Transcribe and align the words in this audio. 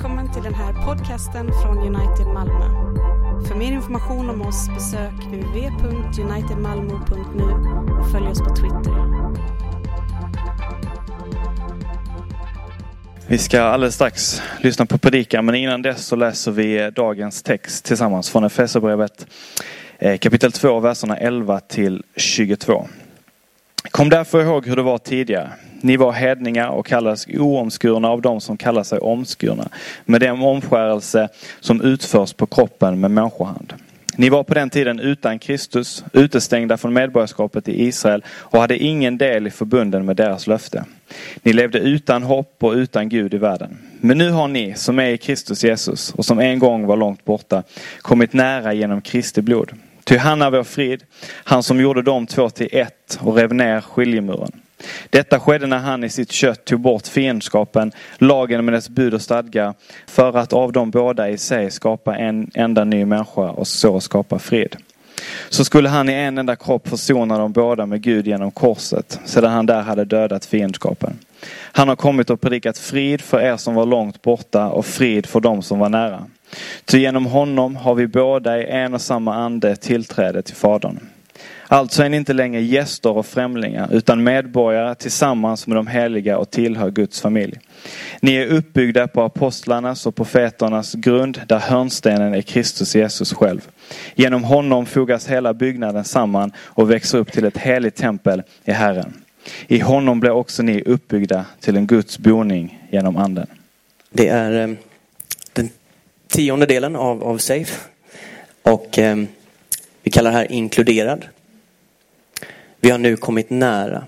Välkommen 0.00 0.32
till 0.32 0.42
den 0.42 0.54
här 0.54 0.72
podcasten 0.72 1.50
från 1.62 1.78
United 1.78 2.26
Malmö. 2.26 2.64
För 3.48 3.54
mer 3.54 3.72
information 3.72 4.30
om 4.30 4.42
oss 4.42 4.68
besök 4.68 5.12
www.unitedmalmo.nu 5.12 7.44
och 8.00 8.10
följ 8.10 8.28
oss 8.28 8.38
på 8.38 8.54
Twitter. 8.54 8.92
Vi 13.28 13.38
ska 13.38 13.62
alldeles 13.62 13.94
strax 13.94 14.42
lyssna 14.60 14.86
på 14.86 14.98
predikan 14.98 15.44
men 15.44 15.54
innan 15.54 15.82
dess 15.82 16.06
så 16.06 16.16
läser 16.16 16.52
vi 16.52 16.90
dagens 16.90 17.42
text 17.42 17.84
tillsammans 17.84 18.30
från 18.30 18.44
Efesierbrevet 18.44 19.26
eh, 19.98 20.18
kapitel 20.18 20.52
2, 20.52 20.80
verserna 20.80 21.16
11 21.16 21.60
till 21.60 22.02
22. 22.16 22.88
Kom 24.00 24.08
därför 24.08 24.42
ihåg 24.42 24.66
hur 24.66 24.76
det 24.76 24.82
var 24.82 24.98
tidigare. 24.98 25.50
Ni 25.80 25.96
var 25.96 26.12
hedningar 26.12 26.68
och 26.68 26.86
kallades 26.86 27.26
oomskurna 27.26 28.08
av 28.08 28.22
dem 28.22 28.40
som 28.40 28.56
kallar 28.56 28.82
sig 28.82 28.98
omskurna. 28.98 29.68
Med 30.04 30.20
den 30.20 30.42
omskärelse 30.42 31.28
som 31.60 31.80
utförs 31.80 32.32
på 32.32 32.46
kroppen 32.46 33.00
med 33.00 33.10
människohand. 33.10 33.72
Ni 34.16 34.28
var 34.28 34.42
på 34.42 34.54
den 34.54 34.70
tiden 34.70 35.00
utan 35.00 35.38
Kristus, 35.38 36.04
utestängda 36.12 36.76
från 36.76 36.92
medborgarskapet 36.92 37.68
i 37.68 37.84
Israel 37.84 38.24
och 38.28 38.60
hade 38.60 38.78
ingen 38.78 39.18
del 39.18 39.46
i 39.46 39.50
förbunden 39.50 40.04
med 40.04 40.16
deras 40.16 40.46
löfte. 40.46 40.84
Ni 41.42 41.52
levde 41.52 41.78
utan 41.78 42.22
hopp 42.22 42.64
och 42.64 42.72
utan 42.72 43.08
Gud 43.08 43.34
i 43.34 43.38
världen. 43.38 43.78
Men 44.00 44.18
nu 44.18 44.30
har 44.30 44.48
ni, 44.48 44.74
som 44.74 44.98
är 44.98 45.08
i 45.08 45.18
Kristus 45.18 45.64
Jesus 45.64 46.14
och 46.14 46.24
som 46.24 46.38
en 46.38 46.58
gång 46.58 46.86
var 46.86 46.96
långt 46.96 47.24
borta, 47.24 47.62
kommit 47.98 48.32
nära 48.32 48.72
genom 48.72 49.00
Kristi 49.00 49.42
blod. 49.42 49.72
Ty 50.04 50.16
han 50.16 50.42
är 50.42 50.50
vår 50.50 50.64
frid, 50.64 51.04
han 51.26 51.62
som 51.62 51.80
gjorde 51.80 52.02
de 52.02 52.26
två 52.26 52.50
till 52.50 52.68
ett 52.72 53.18
och 53.20 53.36
rev 53.36 53.54
ner 53.54 53.80
skiljemuren. 53.80 54.52
Detta 55.10 55.40
skedde 55.40 55.66
när 55.66 55.78
han 55.78 56.04
i 56.04 56.08
sitt 56.08 56.32
kött 56.32 56.64
tog 56.64 56.80
bort 56.80 57.06
fiendskapen, 57.06 57.92
lagen 58.18 58.64
med 58.64 58.74
dess 58.74 58.88
bud 58.88 59.14
och 59.14 59.22
stadgar, 59.22 59.74
för 60.06 60.36
att 60.36 60.52
av 60.52 60.72
dem 60.72 60.90
båda 60.90 61.28
i 61.28 61.38
sig 61.38 61.70
skapa 61.70 62.16
en 62.16 62.50
enda 62.54 62.84
ny 62.84 63.04
människa 63.04 63.50
och 63.50 63.66
så 63.66 64.00
skapa 64.00 64.38
frid. 64.38 64.76
Så 65.48 65.64
skulle 65.64 65.88
han 65.88 66.08
i 66.08 66.12
en 66.12 66.38
enda 66.38 66.56
kropp 66.56 66.88
försona 66.88 67.38
dem 67.38 67.52
båda 67.52 67.86
med 67.86 68.02
Gud 68.02 68.26
genom 68.26 68.50
korset, 68.50 69.20
sedan 69.24 69.52
han 69.52 69.66
där 69.66 69.80
hade 69.80 70.04
dödat 70.04 70.46
fiendskapen. 70.46 71.18
Han 71.72 71.88
har 71.88 71.96
kommit 71.96 72.30
och 72.30 72.40
predikat 72.40 72.78
frid 72.78 73.20
för 73.20 73.40
er 73.40 73.56
som 73.56 73.74
var 73.74 73.86
långt 73.86 74.22
borta 74.22 74.68
och 74.68 74.86
frid 74.86 75.26
för 75.26 75.40
dem 75.40 75.62
som 75.62 75.78
var 75.78 75.88
nära. 75.88 76.24
Ty 76.84 76.98
genom 76.98 77.26
honom 77.26 77.76
har 77.76 77.94
vi 77.94 78.06
båda 78.06 78.58
i 78.58 78.66
en 78.66 78.94
och 78.94 79.00
samma 79.00 79.34
ande 79.34 79.76
tillträde 79.76 80.42
till 80.42 80.56
Fadern. 80.56 80.98
Alltså 81.72 82.02
är 82.02 82.08
ni 82.08 82.16
inte 82.16 82.32
längre 82.32 82.60
gäster 82.60 83.10
och 83.10 83.26
främlingar 83.26 83.88
utan 83.92 84.22
medborgare 84.22 84.94
tillsammans 84.94 85.66
med 85.66 85.76
de 85.76 85.86
heliga 85.86 86.38
och 86.38 86.50
tillhör 86.50 86.90
Guds 86.90 87.20
familj. 87.20 87.60
Ni 88.20 88.34
är 88.34 88.46
uppbyggda 88.46 89.08
på 89.08 89.22
apostlarnas 89.22 90.06
och 90.06 90.16
profeternas 90.16 90.94
grund 90.94 91.40
där 91.46 91.58
hörnstenen 91.58 92.34
är 92.34 92.42
Kristus 92.42 92.94
Jesus 92.94 93.32
själv. 93.32 93.68
Genom 94.14 94.44
honom 94.44 94.86
fogas 94.86 95.28
hela 95.28 95.54
byggnaden 95.54 96.04
samman 96.04 96.52
och 96.58 96.90
växer 96.90 97.18
upp 97.18 97.32
till 97.32 97.44
ett 97.44 97.58
heligt 97.58 97.96
tempel 97.96 98.42
i 98.64 98.72
Herren. 98.72 99.12
I 99.66 99.78
honom 99.78 100.20
blir 100.20 100.30
också 100.30 100.62
ni 100.62 100.82
uppbyggda 100.82 101.44
till 101.60 101.76
en 101.76 101.86
Guds 101.86 102.18
boning 102.18 102.88
genom 102.90 103.16
anden. 103.16 103.46
Det 104.10 104.28
är 104.28 104.68
eh, 104.68 104.76
tionde 106.30 106.66
delen 106.66 106.96
av, 106.96 107.24
av 107.24 107.38
Safe. 107.38 107.80
Och 108.62 108.98
eh, 108.98 109.16
vi 110.02 110.10
kallar 110.10 110.30
det 110.30 110.36
här 110.36 110.52
inkluderad. 110.52 111.24
Vi 112.80 112.90
har 112.90 112.98
nu 112.98 113.16
kommit 113.16 113.50
nära. 113.50 114.06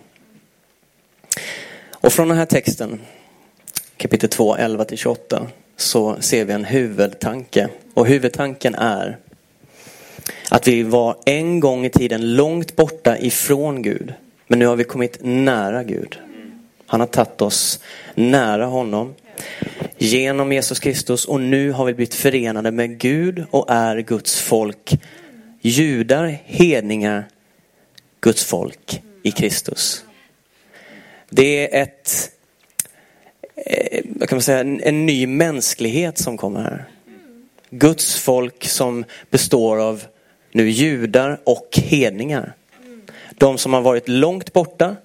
Och 1.91 2.13
från 2.13 2.29
den 2.29 2.39
här 2.39 2.47
texten, 2.47 3.01
kapitel 3.97 4.29
2, 4.29 4.57
11 4.57 4.85
till 4.85 4.99
28, 4.99 5.47
så 5.77 6.17
ser 6.21 6.45
vi 6.45 6.53
en 6.53 6.65
huvudtanke. 6.65 7.69
Och 7.95 8.07
huvudtanken 8.07 8.75
är 8.75 9.19
att 10.51 10.69
vi 10.69 10.83
var 10.83 11.17
en 11.25 11.61
gång 11.61 11.87
i 11.87 11.91
tiden 11.91 12.37
långt 12.37 12.77
borta 12.77 13.19
ifrån 13.19 13.83
Gud. 13.83 14.15
Men 14.47 14.59
nu 14.59 14.67
har 14.67 14.77
vi 14.77 14.85
kommit 14.85 15.19
nära 15.21 15.85
Gud. 15.85 16.19
Han 16.87 17.01
har 17.01 17.07
tagit 17.07 17.43
oss 17.43 17.81
nära 18.15 18.67
honom 18.67 19.15
genom 19.99 20.53
Jesus 20.53 20.79
Kristus 20.79 21.25
och 21.25 21.41
nu 21.41 21.71
har 21.71 21.85
vi 21.85 21.95
blivit 21.95 22.15
förenade 22.15 22.71
med 22.71 22.99
Gud 22.99 23.45
och 23.51 23.71
är 23.71 23.99
Guds 23.99 24.41
folk. 24.41 25.03
Judar, 25.61 26.39
hedningar, 26.45 27.29
Guds 28.21 28.45
folk 28.45 29.03
i 29.23 29.31
Kristus. 29.31 30.05
Det 31.31 31.77
är 31.77 31.83
ett, 31.83 32.31
eh, 33.57 34.05
vad 34.05 34.29
kan 34.29 34.37
man 34.37 34.43
säga, 34.43 34.61
en 34.61 35.07
ny 35.07 35.27
mänsklighet 35.27 36.19
som 36.19 36.37
kommer 36.37 36.61
här. 36.61 36.85
Guds 37.71 38.17
folk 38.17 38.65
som 38.65 39.05
består 39.31 39.81
av 39.81 40.05
nu 40.53 40.71
judar 40.71 41.41
och 41.45 41.69
hedningar. 41.73 42.53
De 43.31 43.59
som 43.59 43.73
har 43.73 43.81
varit 43.81 44.09
långt 44.09 44.53
borta, 44.53 44.97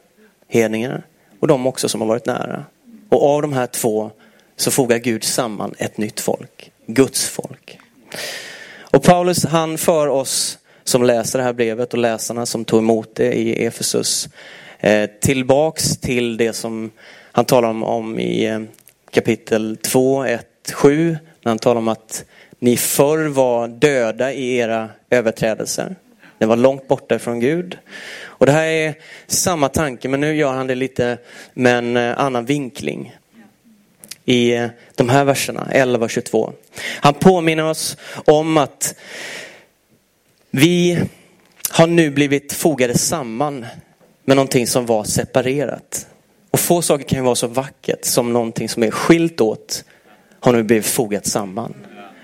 hedningar, 0.48 1.04
och 1.40 1.48
de 1.48 1.68
också 1.68 1.90
som 1.90 2.02
har 2.02 2.08
varit 2.08 2.26
nära. 2.26 2.66
Och 3.10 3.24
av 3.24 3.42
de 3.42 3.54
här 3.54 3.68
två 3.68 4.12
så 4.58 4.72
fogar 4.72 4.98
Gud 4.98 5.24
samman 5.24 5.74
ett 5.78 5.98
nytt 5.98 6.20
folk, 6.20 6.72
Guds 6.86 7.26
folk. 7.26 7.80
Och 8.80 9.04
Paulus 9.04 9.46
han 9.46 9.78
för 9.78 10.08
oss 10.08 10.58
som 10.84 11.04
läser 11.04 11.40
det 11.40 11.46
här 11.46 11.54
brevet 11.54 11.94
och 11.94 12.00
läsarna 12.00 12.46
som 12.46 12.66
tog 12.66 12.80
emot 12.80 13.16
det 13.16 13.34
i 13.34 13.66
Efesus 13.66 14.30
eh, 14.80 15.10
tillbaks 15.22 15.98
till 15.98 16.38
det 16.38 16.54
som 16.54 16.92
han 17.32 17.46
talar 17.46 17.70
om, 17.70 17.84
om 17.84 18.20
i 18.20 18.46
eh, 18.46 18.62
kapitel 19.12 19.78
2, 19.82 20.24
1, 20.24 20.48
7 20.74 21.18
när 21.44 21.50
han 21.50 21.60
talar 21.60 21.78
om 21.78 21.88
att 21.88 22.26
ni 22.60 22.78
förr 22.78 23.28
var 23.28 23.68
döda 23.68 24.34
i 24.34 24.58
era 24.58 24.90
överträdelser. 25.10 25.96
Ni 26.40 26.48
var 26.48 26.56
långt 26.56 26.88
borta 26.88 27.20
från 27.20 27.40
Gud. 27.40 27.78
Och 28.24 28.46
det 28.46 28.52
här 28.52 28.66
är 28.66 28.96
samma 29.28 29.70
tanke 29.70 30.08
men 30.08 30.20
nu 30.20 30.36
gör 30.36 30.54
han 30.54 30.68
det 30.68 30.76
lite 30.76 31.18
med 31.54 31.78
en 31.78 31.98
eh, 31.98 32.20
annan 32.20 32.46
vinkling 32.46 33.17
i 34.28 34.54
eh, 34.54 34.68
de 34.96 35.10
här 35.10 35.24
verserna, 35.24 35.68
11 35.72 36.06
och 36.06 36.12
22. 36.12 36.54
Han 37.02 37.14
påminner 37.14 37.70
oss 37.70 37.98
om 38.26 38.58
att 38.58 38.96
vi 40.52 41.00
har 41.70 41.88
nu 41.88 42.10
blivit 42.10 42.54
fogade 42.54 42.98
samman 42.98 43.66
med 44.26 44.36
någonting 44.36 44.68
som 44.68 44.86
var 44.86 45.04
separerat. 45.04 46.08
Och 46.52 46.60
få 46.60 46.82
saker 46.82 47.04
kan 47.04 47.20
ju 47.20 47.24
vara 47.24 47.36
så 47.36 47.48
vackert 47.48 48.06
som 48.06 48.34
någonting 48.34 48.70
som 48.70 48.84
är 48.84 48.92
skilt 48.92 49.42
åt 49.42 49.84
har 50.40 50.54
nu 50.54 50.64
blivit 50.64 50.86
fogat 50.86 51.26
samman. 51.26 51.74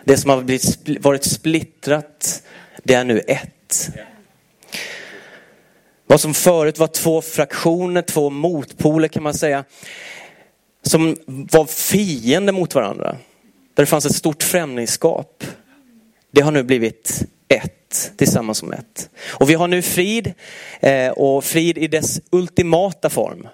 Det 0.06 0.18
som 0.18 0.30
har 0.30 0.42
blivit, 0.42 1.00
varit 1.00 1.24
splittrat, 1.24 2.44
det 2.84 2.94
är 2.94 3.04
nu 3.04 3.20
ett. 3.20 3.90
Vad 6.08 6.22
som 6.22 6.34
förut 6.34 6.80
var 6.80 6.88
två 6.88 7.22
fraktioner, 7.22 8.02
två 8.02 8.30
motpoler 8.30 9.08
kan 9.08 9.24
man 9.24 9.34
säga, 9.34 9.64
som 10.84 11.16
var 11.26 11.66
fiender 11.66 12.54
mot 12.54 12.76
varandra. 12.76 13.18
Där 13.74 13.84
det 13.84 13.86
fanns 13.86 14.06
ett 14.06 14.16
stort 14.16 14.44
främlingskap. 14.44 15.44
Det 16.32 16.42
har 16.42 16.52
nu 16.52 16.64
blivit 16.64 17.24
ett, 17.48 18.12
tillsammans 18.18 18.58
som 18.58 18.74
ett. 18.74 19.10
Och 19.26 19.50
vi 19.50 19.54
har 19.54 19.68
nu 19.68 19.82
frid 19.82 20.34
eh, 20.80 21.12
och 21.12 21.44
frid 21.44 21.78
i 21.78 21.88
dess 21.88 22.22
ultimata 22.30 23.10
form. 23.10 23.48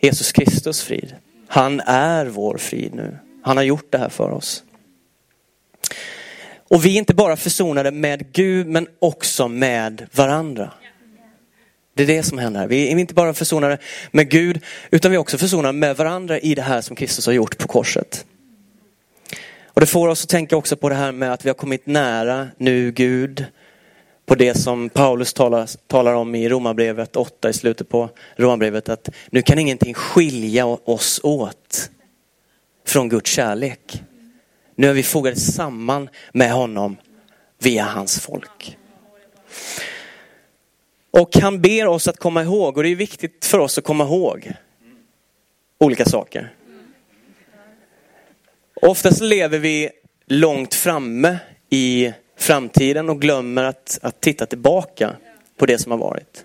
Jesus 0.00 0.32
Kristus 0.32 0.82
frid. 0.82 1.14
Han 1.48 1.80
är 1.80 2.26
vår 2.26 2.56
frid 2.56 2.94
nu. 2.94 3.18
Han 3.42 3.56
har 3.56 3.64
gjort 3.64 3.92
det 3.92 3.98
här 3.98 4.08
för 4.08 4.30
oss. 4.30 4.64
Och 6.68 6.84
vi 6.84 6.94
är 6.94 6.98
inte 6.98 7.14
bara 7.14 7.36
försonade 7.36 7.90
med 7.90 8.32
Gud 8.32 8.66
men 8.66 8.86
också 8.98 9.48
med 9.48 10.06
varandra. 10.12 10.72
Det 11.94 12.02
är 12.02 12.06
det 12.06 12.22
som 12.22 12.38
händer. 12.38 12.66
Vi 12.66 12.92
är 12.92 12.98
inte 12.98 13.14
bara 13.14 13.34
försonade 13.34 13.78
med 14.10 14.30
Gud 14.30 14.60
utan 14.90 15.10
vi 15.10 15.14
är 15.14 15.20
också 15.20 15.38
försonade 15.38 15.72
med 15.78 15.96
varandra 15.96 16.38
i 16.38 16.54
det 16.54 16.62
här 16.62 16.80
som 16.80 16.96
Kristus 16.96 17.26
har 17.26 17.32
gjort 17.32 17.58
på 17.58 17.68
korset. 17.68 18.24
Och 19.64 19.80
det 19.80 19.86
får 19.86 20.08
oss 20.08 20.24
att 20.24 20.28
tänka 20.28 20.56
också 20.56 20.76
på 20.76 20.88
det 20.88 20.94
här 20.94 21.12
med 21.12 21.32
att 21.32 21.44
vi 21.44 21.48
har 21.48 21.54
kommit 21.54 21.86
nära 21.86 22.48
nu 22.56 22.92
Gud. 22.92 23.44
På 24.26 24.34
det 24.34 24.54
som 24.54 24.88
Paulus 24.88 25.32
talar, 25.32 25.70
talar 25.86 26.14
om 26.14 26.34
i 26.34 26.48
Romarbrevet 26.48 27.16
8 27.16 27.50
i 27.50 27.52
slutet 27.52 27.88
på 27.88 28.10
Romarbrevet. 28.36 28.88
Att 28.88 29.08
nu 29.30 29.42
kan 29.42 29.58
ingenting 29.58 29.94
skilja 29.94 30.66
oss 30.66 31.20
åt 31.22 31.90
från 32.86 33.08
Guds 33.08 33.30
kärlek. 33.30 34.02
Nu 34.74 34.88
är 34.88 34.92
vi 34.92 35.02
fogade 35.02 35.36
samman 35.36 36.08
med 36.32 36.52
honom 36.52 36.96
via 37.58 37.84
hans 37.84 38.20
folk. 38.20 38.76
Och 41.10 41.36
han 41.36 41.60
ber 41.60 41.86
oss 41.86 42.08
att 42.08 42.18
komma 42.18 42.42
ihåg, 42.42 42.76
och 42.76 42.82
det 42.82 42.88
är 42.88 42.96
viktigt 42.96 43.44
för 43.44 43.58
oss 43.58 43.78
att 43.78 43.84
komma 43.84 44.04
ihåg 44.04 44.52
olika 45.78 46.04
saker. 46.04 46.54
Oftast 48.82 49.20
lever 49.20 49.58
vi 49.58 49.90
långt 50.26 50.74
framme 50.74 51.38
i 51.70 52.12
framtiden 52.36 53.08
och 53.08 53.20
glömmer 53.20 53.64
att, 53.64 53.98
att 54.02 54.20
titta 54.20 54.46
tillbaka 54.46 55.16
på 55.56 55.66
det 55.66 55.78
som 55.78 55.92
har 55.92 55.98
varit. 55.98 56.44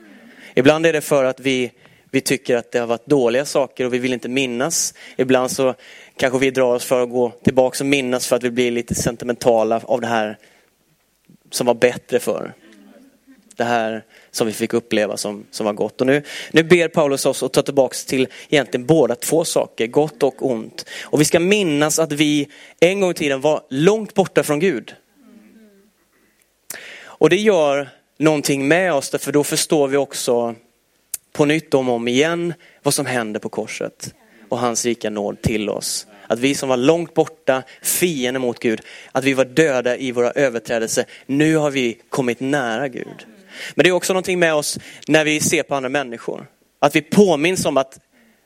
Ibland 0.56 0.86
är 0.86 0.94
det 0.94 1.02
för 1.02 1.24
att 1.24 1.40
vi, 1.40 1.72
vi 2.12 2.22
tycker 2.22 2.56
att 2.56 2.72
det 2.72 2.80
har 2.80 2.88
varit 2.88 3.06
dåliga 3.06 3.46
saker 3.46 3.86
och 3.86 3.94
vi 3.94 3.98
vill 3.98 4.14
inte 4.14 4.30
minnas. 4.30 4.94
Ibland 5.18 5.52
så 5.52 5.76
kanske 6.18 6.40
vi 6.40 6.52
drar 6.52 6.76
oss 6.76 6.86
för 6.86 7.04
att 7.04 7.10
gå 7.10 7.32
tillbaka 7.44 7.84
och 7.84 7.88
minnas 7.88 8.28
för 8.28 8.36
att 8.36 8.44
vi 8.44 8.52
blir 8.52 8.72
lite 8.72 8.96
sentimentala 8.96 9.82
av 9.84 10.02
det 10.02 10.08
här 10.08 10.38
som 11.52 11.68
var 11.68 11.74
bättre 11.74 12.20
förr. 12.20 12.54
Det 13.58 13.64
här 13.64 14.04
som 14.32 14.48
vi 14.48 14.54
fick 14.54 14.74
uppleva 14.74 15.18
som, 15.18 15.46
som 15.52 15.66
var 15.66 15.74
gott. 15.74 16.02
Och 16.02 16.08
nu, 16.08 16.24
nu 16.52 16.64
ber 16.64 16.88
Paulus 16.88 17.26
oss 17.26 17.44
att 17.44 17.54
ta 17.54 17.62
tillbaka 17.62 17.96
till 18.08 18.28
egentligen 18.50 18.86
båda 18.86 19.16
två 19.16 19.46
saker, 19.46 19.88
gott 19.88 20.24
och 20.24 20.46
ont. 20.46 20.86
Och 21.04 21.22
vi 21.22 21.26
ska 21.26 21.40
minnas 21.40 22.00
att 22.00 22.12
vi 22.12 22.48
en 22.80 23.00
gång 23.00 23.12
i 23.12 23.14
tiden 23.14 23.42
var 23.42 23.64
långt 23.70 24.14
borta 24.14 24.44
från 24.44 24.60
Gud. 24.60 24.96
Och 26.98 27.30
det 27.30 27.36
gör 27.36 27.90
någonting 28.18 28.68
med 28.68 28.94
oss, 28.94 29.10
för 29.20 29.32
då 29.32 29.44
förstår 29.44 29.88
vi 29.88 29.98
också 29.98 30.56
på 31.32 31.46
nytt 31.46 31.74
om 31.74 31.90
och 31.90 31.96
om 31.96 32.08
igen 32.08 32.54
vad 32.84 32.94
som 32.94 33.06
händer 33.06 33.40
på 33.40 33.50
korset 33.50 34.14
och 34.50 34.60
hans 34.60 34.86
rika 34.86 35.10
nåd 35.10 35.42
till 35.42 35.70
oss. 35.70 36.08
Att 36.28 36.40
vi 36.40 36.56
som 36.56 36.70
var 36.70 36.78
långt 36.78 37.14
borta, 37.14 37.64
fiender 37.82 38.40
mot 38.40 38.60
Gud, 38.60 38.82
att 39.12 39.24
vi 39.24 39.34
var 39.34 39.46
döda 39.46 39.98
i 39.98 40.12
våra 40.12 40.32
överträdelser, 40.32 41.06
nu 41.26 41.56
har 41.56 41.72
vi 41.72 41.98
kommit 42.10 42.40
nära 42.40 42.88
Gud. 42.88 43.26
Men 43.76 43.84
det 43.84 43.90
är 43.90 43.92
också 43.92 44.14
någonting 44.14 44.40
med 44.40 44.54
oss 44.54 44.80
när 45.08 45.26
vi 45.26 45.40
ser 45.40 45.64
på 45.64 45.76
andra 45.76 45.90
människor. 45.90 46.48
Att 46.80 46.96
vi 46.96 47.02
påminns 47.02 47.66
om 47.66 47.78
att 47.78 48.00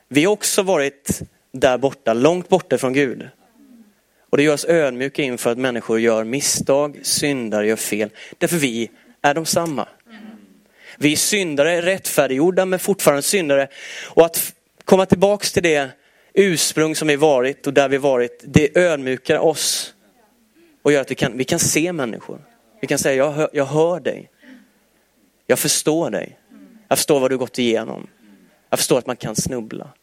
vi 0.08 0.28
också 0.28 0.64
varit 0.64 1.22
där 1.52 1.78
borta, 1.78 2.14
långt 2.14 2.50
borta 2.50 2.78
från 2.78 2.94
Gud. 2.94 3.30
Och 4.30 4.38
det 4.38 4.44
gör 4.44 4.54
oss 4.54 4.66
ödmjuka 4.66 5.22
inför 5.22 5.52
att 5.52 5.58
människor 5.58 6.00
gör 6.00 6.24
misstag, 6.24 7.00
syndar, 7.04 7.64
gör 7.64 7.76
fel. 7.76 8.10
Därför 8.38 8.58
vi 8.58 8.90
är 9.22 9.34
de 9.34 9.46
samma. 9.46 9.88
Vi 10.98 11.12
är 11.12 11.16
syndare, 11.16 11.82
rättfärdiggjorda 11.82 12.66
men 12.66 12.80
fortfarande 12.80 13.22
syndare. 13.22 13.68
Och 14.06 14.26
att 14.26 14.54
komma 14.86 15.06
tillbaks 15.06 15.52
till 15.52 15.64
det 15.64 15.90
ursprung 16.34 16.96
som 16.96 17.08
vi 17.08 17.16
varit 17.16 17.68
och 17.68 17.74
där 17.74 17.90
vi 17.90 17.98
varit, 17.98 18.44
det 18.48 18.78
ödmjukar 18.78 19.38
oss. 19.38 19.94
Och 20.82 20.92
gör 20.92 21.02
att 21.02 21.12
vi 21.12 21.16
kan, 21.16 21.38
vi 21.38 21.44
kan 21.44 21.60
se 21.60 21.94
människor. 21.94 22.42
Vi 22.82 22.88
kan 22.88 22.98
säga, 22.98 23.16
jag 23.16 23.32
hör, 23.32 23.50
jag 23.54 23.66
hör 23.66 24.00
dig. 24.00 24.30
Jag 25.50 25.60
förstår 25.60 26.10
dig. 26.10 26.40
Jag 26.88 26.98
förstår 26.98 27.19
vad 27.19 27.31
du 27.31 27.38
gått 27.38 27.60
igenom. 27.60 28.07
Jag 28.69 28.80
förstår 28.80 28.98
att 28.98 29.07
man 29.07 29.16
kan 29.16 29.36
snubbla. 29.36 29.94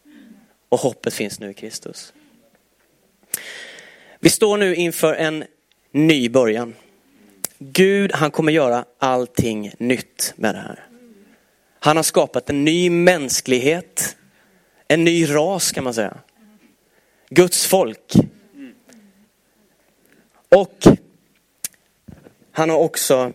Och 0.69 0.79
hoppet 0.79 1.15
finns 1.15 1.41
nu 1.41 1.51
i 1.51 1.55
Kristus. 1.55 2.13
Vi 4.21 4.31
står 4.31 4.57
nu 4.57 4.75
inför 4.75 5.15
en 5.15 5.45
ny 5.91 6.29
början. 6.29 6.75
Gud, 7.59 8.13
han 8.13 8.31
kommer 8.31 8.53
göra 8.53 8.85
allting 8.99 9.73
nytt 9.79 10.35
med 10.37 10.55
det 10.55 10.59
här. 10.59 10.87
Han 11.79 11.97
har 11.97 12.05
skapat 12.05 12.51
en 12.51 12.65
ny 12.65 12.91
mänsklighet, 12.91 14.17
en 14.89 15.05
ny 15.05 15.35
ras 15.35 15.73
kan 15.73 15.85
man 15.85 15.95
säga. 15.95 16.19
Guds 17.29 17.67
folk. 17.67 18.15
Och 20.49 20.87
han 22.53 22.71
har 22.71 22.79
också 22.79 23.33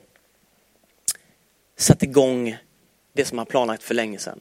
satt 1.81 2.03
igång 2.03 2.57
det 3.13 3.25
som 3.25 3.37
han 3.37 3.47
planlagt 3.47 3.83
för 3.83 3.93
länge 3.93 4.19
sedan. 4.19 4.39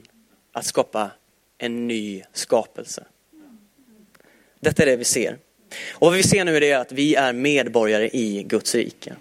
Att 0.53 0.65
skapa 0.65 1.11
en 1.59 1.89
ny 1.89 2.23
skapelse. 2.33 3.05
Detta 4.61 4.83
är 4.83 4.87
det 4.87 4.97
vi 4.97 5.05
ser. 5.05 5.39
Och 5.91 6.07
vad 6.07 6.13
vi 6.13 6.23
ser 6.23 6.45
nu 6.45 6.57
är 6.57 6.61
det 6.61 6.73
att 6.73 6.93
vi 6.93 7.15
är 7.15 7.33
medborgare 7.33 8.09
i 8.13 8.43
Guds 8.43 8.75
rike. 8.75 9.15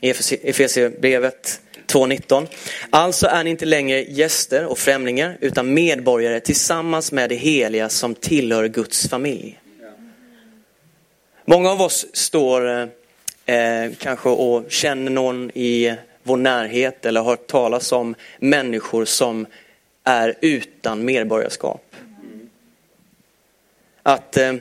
I 0.00 0.10
Efesierbrevet 0.42 1.60
2.19. 1.86 2.46
Alltså 2.90 3.26
är 3.26 3.44
ni 3.44 3.50
inte 3.50 3.64
längre 3.64 4.02
gäster 4.02 4.66
och 4.66 4.78
främlingar 4.78 5.38
utan 5.40 5.74
medborgare 5.74 6.40
tillsammans 6.40 7.12
med 7.12 7.28
det 7.28 7.36
heliga 7.36 7.88
som 7.88 8.14
tillhör 8.14 8.68
Guds 8.68 9.08
familj. 9.08 9.60
Många 11.44 11.70
av 11.70 11.82
oss 11.82 12.06
står 12.12 12.68
eh, 12.68 12.88
eh 13.56 13.92
kanske 13.98 14.28
och 14.28 14.70
känner 14.70 15.10
någon 15.10 15.50
i 15.50 15.96
vår 16.24 16.36
närhet 16.36 17.06
eller 17.06 17.20
har 17.20 17.30
hört 17.30 17.46
talas 17.46 17.92
om 17.92 18.14
människor 18.38 19.04
som 19.04 19.46
är 20.04 20.34
utan 20.40 21.04
medborgarskap. 21.04 21.96
Att 24.02 24.36
eh, 24.36 24.54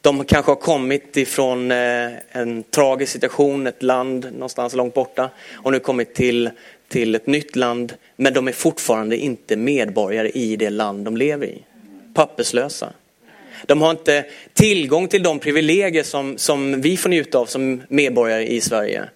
de 0.00 0.24
kanske 0.24 0.50
har 0.50 0.56
kommit 0.56 1.16
ifrån 1.16 1.70
eh, 1.70 2.10
en 2.28 2.62
tragisk 2.62 3.12
situation, 3.12 3.66
ett 3.66 3.82
land 3.82 4.28
någonstans 4.32 4.74
långt 4.74 4.94
borta 4.94 5.30
och 5.54 5.72
nu 5.72 5.78
kommit 5.78 6.14
till, 6.14 6.50
till 6.88 7.14
ett 7.14 7.26
nytt 7.26 7.56
land 7.56 7.94
men 8.16 8.34
de 8.34 8.48
är 8.48 8.52
fortfarande 8.52 9.16
inte 9.16 9.56
medborgare 9.56 10.30
i 10.30 10.56
det 10.56 10.70
land 10.70 11.04
de 11.04 11.16
lever 11.16 11.46
i. 11.46 11.62
Papperslösa. 12.14 12.92
De 13.66 13.82
har 13.82 13.90
inte 13.90 14.24
tillgång 14.52 15.08
till 15.08 15.22
de 15.22 15.38
privilegier 15.38 16.02
som, 16.02 16.38
som 16.38 16.80
vi 16.80 16.96
får 16.96 17.08
njuta 17.08 17.38
av 17.38 17.46
som 17.46 17.82
medborgare 17.88 18.46
i 18.46 18.60
Sverige. 18.60 19.08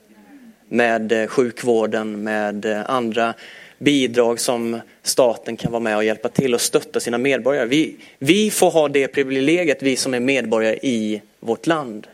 Med 0.73 1.13
eh, 1.13 1.27
sjukvården, 1.27 2.23
med 2.23 2.65
eh, 2.65 2.91
andra 2.91 3.35
bidrag 3.79 4.41
som 4.41 4.81
staten 5.03 5.57
kan 5.57 5.73
vara 5.73 5.81
med 5.81 5.97
och 5.97 6.05
hjälpa 6.05 6.29
till 6.29 6.55
och 6.55 6.61
stötta 6.61 7.01
sina 7.01 7.19
medborgare. 7.19 7.67
Vi, 7.67 7.97
vi 8.19 8.51
får 8.51 8.71
ha 8.71 8.89
det 8.89 9.09
privilegiet, 9.09 9.83
vi 9.83 9.97
som 9.97 10.15
är 10.15 10.21
medborgare 10.21 10.79
i 10.83 11.23
vårt 11.41 11.67
land. 11.67 12.07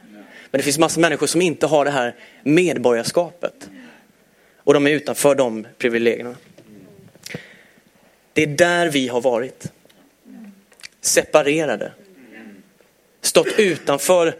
Men 0.50 0.58
det 0.58 0.62
finns 0.62 0.78
massa 0.78 1.00
människor 1.00 1.26
som 1.26 1.43
inte 1.43 1.66
har 1.66 1.84
det 1.84 1.90
här 1.90 2.14
medborgarskapet. 2.43 3.70
Och 4.56 4.75
de 4.75 4.87
är 4.87 4.90
utanför 4.90 5.34
de 5.34 5.66
privilegierna. 5.78 6.37
Det 8.32 8.43
är 8.43 8.46
där 8.46 8.90
vi 8.90 9.08
har 9.08 9.20
varit. 9.20 9.72
Separerade. 11.00 11.93
Stått 13.20 13.58
utanför 13.58 14.34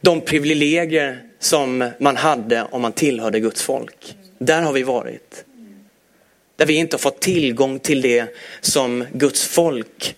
de 0.00 0.20
privilegier 0.20 1.27
som 1.38 1.90
man 1.98 2.16
hade 2.16 2.66
om 2.70 2.82
man 2.82 2.92
tillhörde 2.92 3.40
Guds 3.40 3.62
folk. 3.62 4.16
Där 4.38 4.62
har 4.62 4.72
vi 4.72 4.82
varit. 4.82 5.44
Där 6.56 6.66
vi 6.66 6.74
inte 6.74 6.94
har 6.94 6.98
fått 6.98 7.20
tillgång 7.20 7.78
till 7.78 8.02
det 8.02 8.34
som 8.60 9.04
Guds 9.12 9.46
folk 9.46 10.16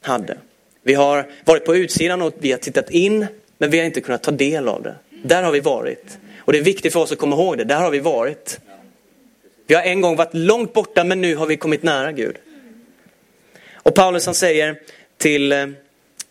hade. 0.00 0.38
Vi 0.82 0.94
har 0.94 1.30
varit 1.44 1.64
på 1.64 1.76
utsidan 1.76 2.22
och 2.22 2.34
vi 2.38 2.50
har 2.50 2.58
tittat 2.58 2.90
in, 2.90 3.26
men 3.58 3.70
vi 3.70 3.78
har 3.78 3.86
inte 3.86 4.00
kunnat 4.00 4.22
ta 4.22 4.30
del 4.30 4.68
av 4.68 4.82
det. 4.82 4.94
Där 5.22 5.42
har 5.42 5.52
vi 5.52 5.60
varit. 5.60 6.18
Och 6.38 6.52
det 6.52 6.58
är 6.58 6.62
viktigt 6.62 6.92
för 6.92 7.00
oss 7.00 7.12
att 7.12 7.18
komma 7.18 7.36
ihåg 7.36 7.58
det. 7.58 7.64
Där 7.64 7.80
har 7.80 7.90
vi 7.90 7.98
varit. 7.98 8.60
Vi 9.66 9.74
har 9.74 9.82
en 9.82 10.00
gång 10.00 10.16
varit 10.16 10.34
långt 10.34 10.72
borta, 10.72 11.04
men 11.04 11.20
nu 11.20 11.36
har 11.36 11.46
vi 11.46 11.56
kommit 11.56 11.82
nära 11.82 12.12
Gud. 12.12 12.36
Och 13.72 13.94
Paulus 13.94 14.26
han 14.26 14.34
säger 14.34 14.80
till 15.18 15.52
eh, 15.52 15.66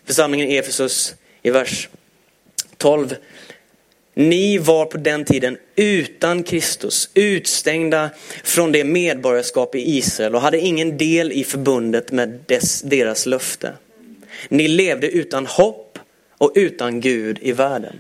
församlingen 0.06 0.48
i 0.48 0.56
Efesus 0.56 1.16
i 1.42 1.50
vers 1.50 1.90
12 2.78 3.16
ni 4.14 4.58
var 4.58 4.86
på 4.86 4.98
den 4.98 5.26
tiden 5.26 5.58
utan 5.76 6.44
Kristus, 6.44 7.10
utstängda 7.14 8.10
från 8.44 8.72
det 8.72 8.84
medborgarskap 8.84 9.76
i 9.76 9.98
Israel 9.98 10.36
och 10.36 10.42
hade 10.42 10.60
ingen 10.60 10.98
del 10.98 11.32
i 11.32 11.44
förbundet 11.44 12.12
med 12.12 12.40
dess, 12.46 12.82
deras 12.82 13.26
löfte. 13.26 13.74
Ni 14.50 14.68
levde 14.68 15.10
utan 15.10 15.46
hopp 15.46 16.00
och 16.38 16.52
utan 16.56 17.02
Gud 17.02 17.38
i 17.42 17.52
världen. 17.52 17.96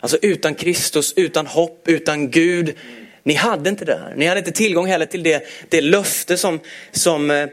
Alltså 0.00 0.18
utan 0.22 0.54
Kristus, 0.54 1.12
utan 1.16 1.46
hopp, 1.46 1.88
utan 1.88 2.30
Gud. 2.30 2.74
Ni 3.22 3.34
hade 3.34 3.70
inte 3.70 3.84
det 3.84 3.96
här. 3.96 4.14
Ni 4.16 4.26
hade 4.26 4.38
inte 4.38 4.52
tillgång 4.52 4.86
heller 4.86 5.06
till 5.06 5.22
det, 5.22 5.46
det 5.68 5.80
löfte 5.80 6.36
som, 6.36 6.60
som 6.92 7.30
eh, 7.30 7.48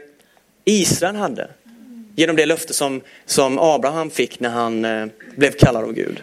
Israel 0.64 1.16
hade. 1.16 1.50
Genom 2.16 2.36
det 2.36 2.46
löfte 2.46 2.74
som, 2.74 3.00
som 3.26 3.58
Abraham 3.58 4.10
fick 4.10 4.40
när 4.40 4.50
han 4.50 4.84
eh, 4.84 5.06
blev 5.36 5.50
kallad 5.50 5.84
av 5.84 5.92
Gud. 5.92 6.22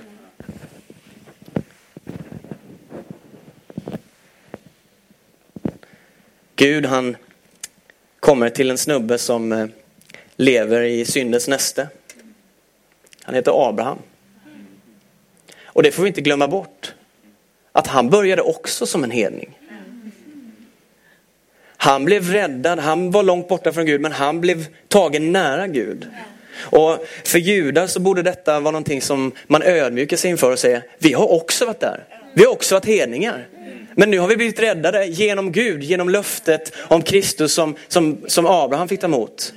Gud 6.61 6.85
han 6.85 7.17
kommer 8.19 8.49
till 8.49 8.69
en 8.69 8.77
snubbe 8.77 9.17
som 9.17 9.51
eh, 9.51 9.65
lever 10.35 10.81
i 10.81 11.05
syndens 11.05 11.47
näste. 11.47 11.87
Han 13.23 13.35
heter 13.35 13.69
Abraham. 13.69 13.97
Och 15.63 15.83
det 15.83 15.91
får 15.91 16.03
vi 16.03 16.07
inte 16.07 16.21
glömma 16.21 16.47
bort. 16.47 16.93
Att 17.71 17.87
han 17.87 18.09
började 18.09 18.41
också 18.41 18.85
som 18.85 19.03
en 19.03 19.11
hedning. 19.11 19.59
Han 21.77 22.05
blev 22.05 22.31
räddad, 22.31 22.79
han 22.79 23.11
var 23.11 23.23
långt 23.23 23.47
borta 23.47 23.73
från 23.73 23.85
Gud 23.85 24.01
men 24.01 24.11
han 24.11 24.41
blev 24.41 24.65
tagen 24.87 25.31
nära 25.31 25.67
Gud. 25.67 26.07
Och 26.59 27.05
för 27.23 27.39
judar 27.39 27.87
så 27.87 27.99
borde 27.99 28.21
detta 28.21 28.59
vara 28.59 28.71
någonting 28.71 29.01
som 29.01 29.31
man 29.47 29.63
ödmjukar 29.63 30.17
sig 30.17 30.31
inför 30.31 30.51
och 30.51 30.59
säger, 30.59 30.83
vi 30.97 31.13
har 31.13 31.31
också 31.31 31.65
varit 31.65 31.79
där. 31.79 32.03
Vi 32.33 32.43
har 32.43 32.51
också 32.51 32.75
varit 32.75 32.85
hedningar. 32.85 33.47
Men 33.95 34.11
nu 34.11 34.19
har 34.19 34.27
vi 34.27 34.37
blivit 34.37 34.59
räddade 34.59 35.05
genom 35.05 35.51
Gud, 35.51 35.83
genom 35.83 36.09
löftet 36.09 36.73
om 36.77 37.01
Kristus 37.01 37.53
som, 37.53 37.75
som, 37.87 38.17
som 38.27 38.45
Abraham 38.45 38.87
fick 38.87 38.99
ta 38.99 39.07
emot. 39.07 39.53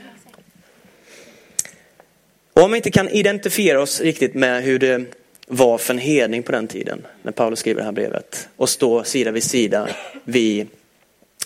Och 2.52 2.62
om 2.62 2.70
vi 2.70 2.76
inte 2.76 2.90
kan 2.90 3.08
identifiera 3.08 3.82
oss 3.82 4.00
riktigt 4.00 4.34
med 4.34 4.62
hur 4.62 4.78
det 4.78 5.04
var 5.46 5.78
för 5.78 5.94
en 5.94 5.98
hedning 5.98 6.42
på 6.42 6.52
den 6.52 6.68
tiden, 6.68 7.06
när 7.22 7.32
Paulus 7.32 7.58
skriver 7.58 7.80
det 7.80 7.84
här 7.84 7.92
brevet, 7.92 8.48
och 8.56 8.68
stå 8.68 9.04
sida 9.04 9.30
vid 9.30 9.42
sida 9.42 9.88
vi, 10.24 10.66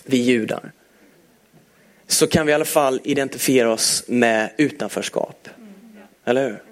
vi 0.05 0.17
judar. 0.17 0.71
så 2.07 2.27
kan 2.27 2.45
vi 2.45 2.51
i 2.51 2.55
alla 2.55 2.65
fall 2.65 3.01
identifiera 3.03 3.71
oss 3.71 4.03
med 4.07 4.49
utanförskap. 4.57 5.49
Eller 6.25 6.49
hur? 6.49 6.63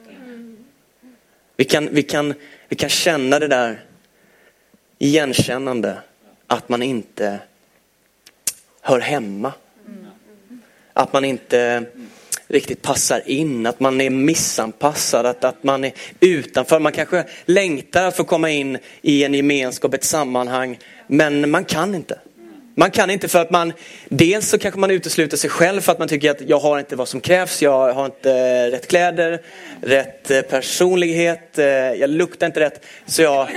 Vi 1.57 1.63
kan, 1.63 1.89
vi 1.91 2.03
kan, 2.03 2.33
vi 2.69 2.75
kan 2.75 2.89
känna 2.89 3.39
det 3.39 3.47
där 3.47 3.85
igenkännande 4.99 5.97
att 6.47 6.69
man 6.69 6.83
inte 6.83 7.39
hör 8.81 8.99
hemma. 8.99 9.53
Att 10.93 11.13
man 11.13 11.25
inte 11.25 11.85
riktigt 12.47 12.81
passar 12.81 13.29
in, 13.29 13.65
att 13.65 13.79
man 13.79 14.01
är 14.01 14.09
missanpassad, 14.09 15.25
att, 15.25 15.43
att 15.43 15.63
man 15.63 15.83
är 15.83 15.91
utanför. 16.19 16.79
Man 16.79 16.91
kanske 16.91 17.25
längtar 17.45 18.05
att 18.07 18.19
att 18.19 18.27
komma 18.27 18.49
in 18.49 18.77
i 19.01 19.23
en 19.23 19.33
gemenskap, 19.33 19.93
ett 19.93 20.03
sammanhang, 20.03 20.79
men 21.07 21.49
man 21.51 21.65
kan 21.65 21.95
inte. 21.95 22.19
Man 22.75 22.91
kan 22.91 23.09
inte 23.09 23.27
för 23.27 23.39
att 23.39 23.51
man, 23.51 23.73
dels 24.09 24.49
så 24.49 24.57
kanske 24.57 24.79
man 24.79 24.91
utesluter 24.91 25.37
sig 25.37 25.49
själv 25.49 25.81
för 25.81 25.91
att 25.91 25.99
man 25.99 26.07
tycker 26.07 26.31
att 26.31 26.41
jag 26.41 26.59
har 26.59 26.79
inte 26.79 26.95
vad 26.95 27.07
som 27.07 27.21
krävs, 27.21 27.61
jag 27.61 27.93
har 27.93 28.05
inte 28.05 28.71
rätt 28.71 28.87
kläder, 28.87 29.41
rätt 29.81 30.31
eh, 30.31 30.41
personlighet, 30.41 31.59
eh, 31.59 31.65
jag 31.65 32.09
luktar 32.09 32.47
inte 32.47 32.59
rätt. 32.59 32.85
Så 33.05 33.21
jag, 33.21 33.47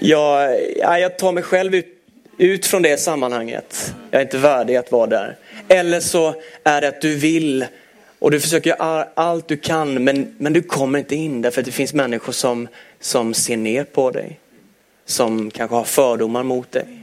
jag, 0.00 0.56
jag 1.00 1.18
tar 1.18 1.32
mig 1.32 1.42
själv 1.42 1.74
ut, 1.74 1.95
ut 2.38 2.66
från 2.66 2.82
det 2.82 3.00
sammanhanget. 3.00 3.94
Jag 4.10 4.20
är 4.20 4.24
inte 4.24 4.38
värdig 4.38 4.76
att 4.76 4.92
vara 4.92 5.06
där. 5.06 5.36
Eller 5.68 6.00
så 6.00 6.34
är 6.64 6.80
det 6.80 6.88
att 6.88 7.00
du 7.00 7.16
vill 7.16 7.66
och 8.18 8.30
du 8.30 8.40
försöker 8.40 8.70
göra 8.70 9.08
allt 9.14 9.48
du 9.48 9.56
kan 9.56 10.04
men, 10.04 10.34
men 10.38 10.52
du 10.52 10.62
kommer 10.62 10.98
inte 10.98 11.16
in 11.16 11.42
därför 11.42 11.60
att 11.60 11.64
det 11.64 11.72
finns 11.72 11.94
människor 11.94 12.32
som, 12.32 12.68
som 13.00 13.34
ser 13.34 13.56
ner 13.56 13.84
på 13.84 14.10
dig. 14.10 14.40
Som 15.04 15.50
kanske 15.50 15.76
har 15.76 15.84
fördomar 15.84 16.42
mot 16.42 16.72
dig. 16.72 17.02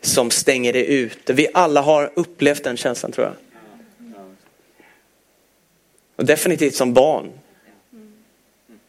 Som 0.00 0.30
stänger 0.30 0.72
dig 0.72 0.94
ute. 0.94 1.32
Vi 1.32 1.48
alla 1.54 1.80
har 1.80 2.10
upplevt 2.14 2.64
den 2.64 2.76
känslan 2.76 3.12
tror 3.12 3.26
jag. 3.26 3.34
Och 6.16 6.24
definitivt 6.24 6.74
som 6.74 6.94
barn. 6.94 7.30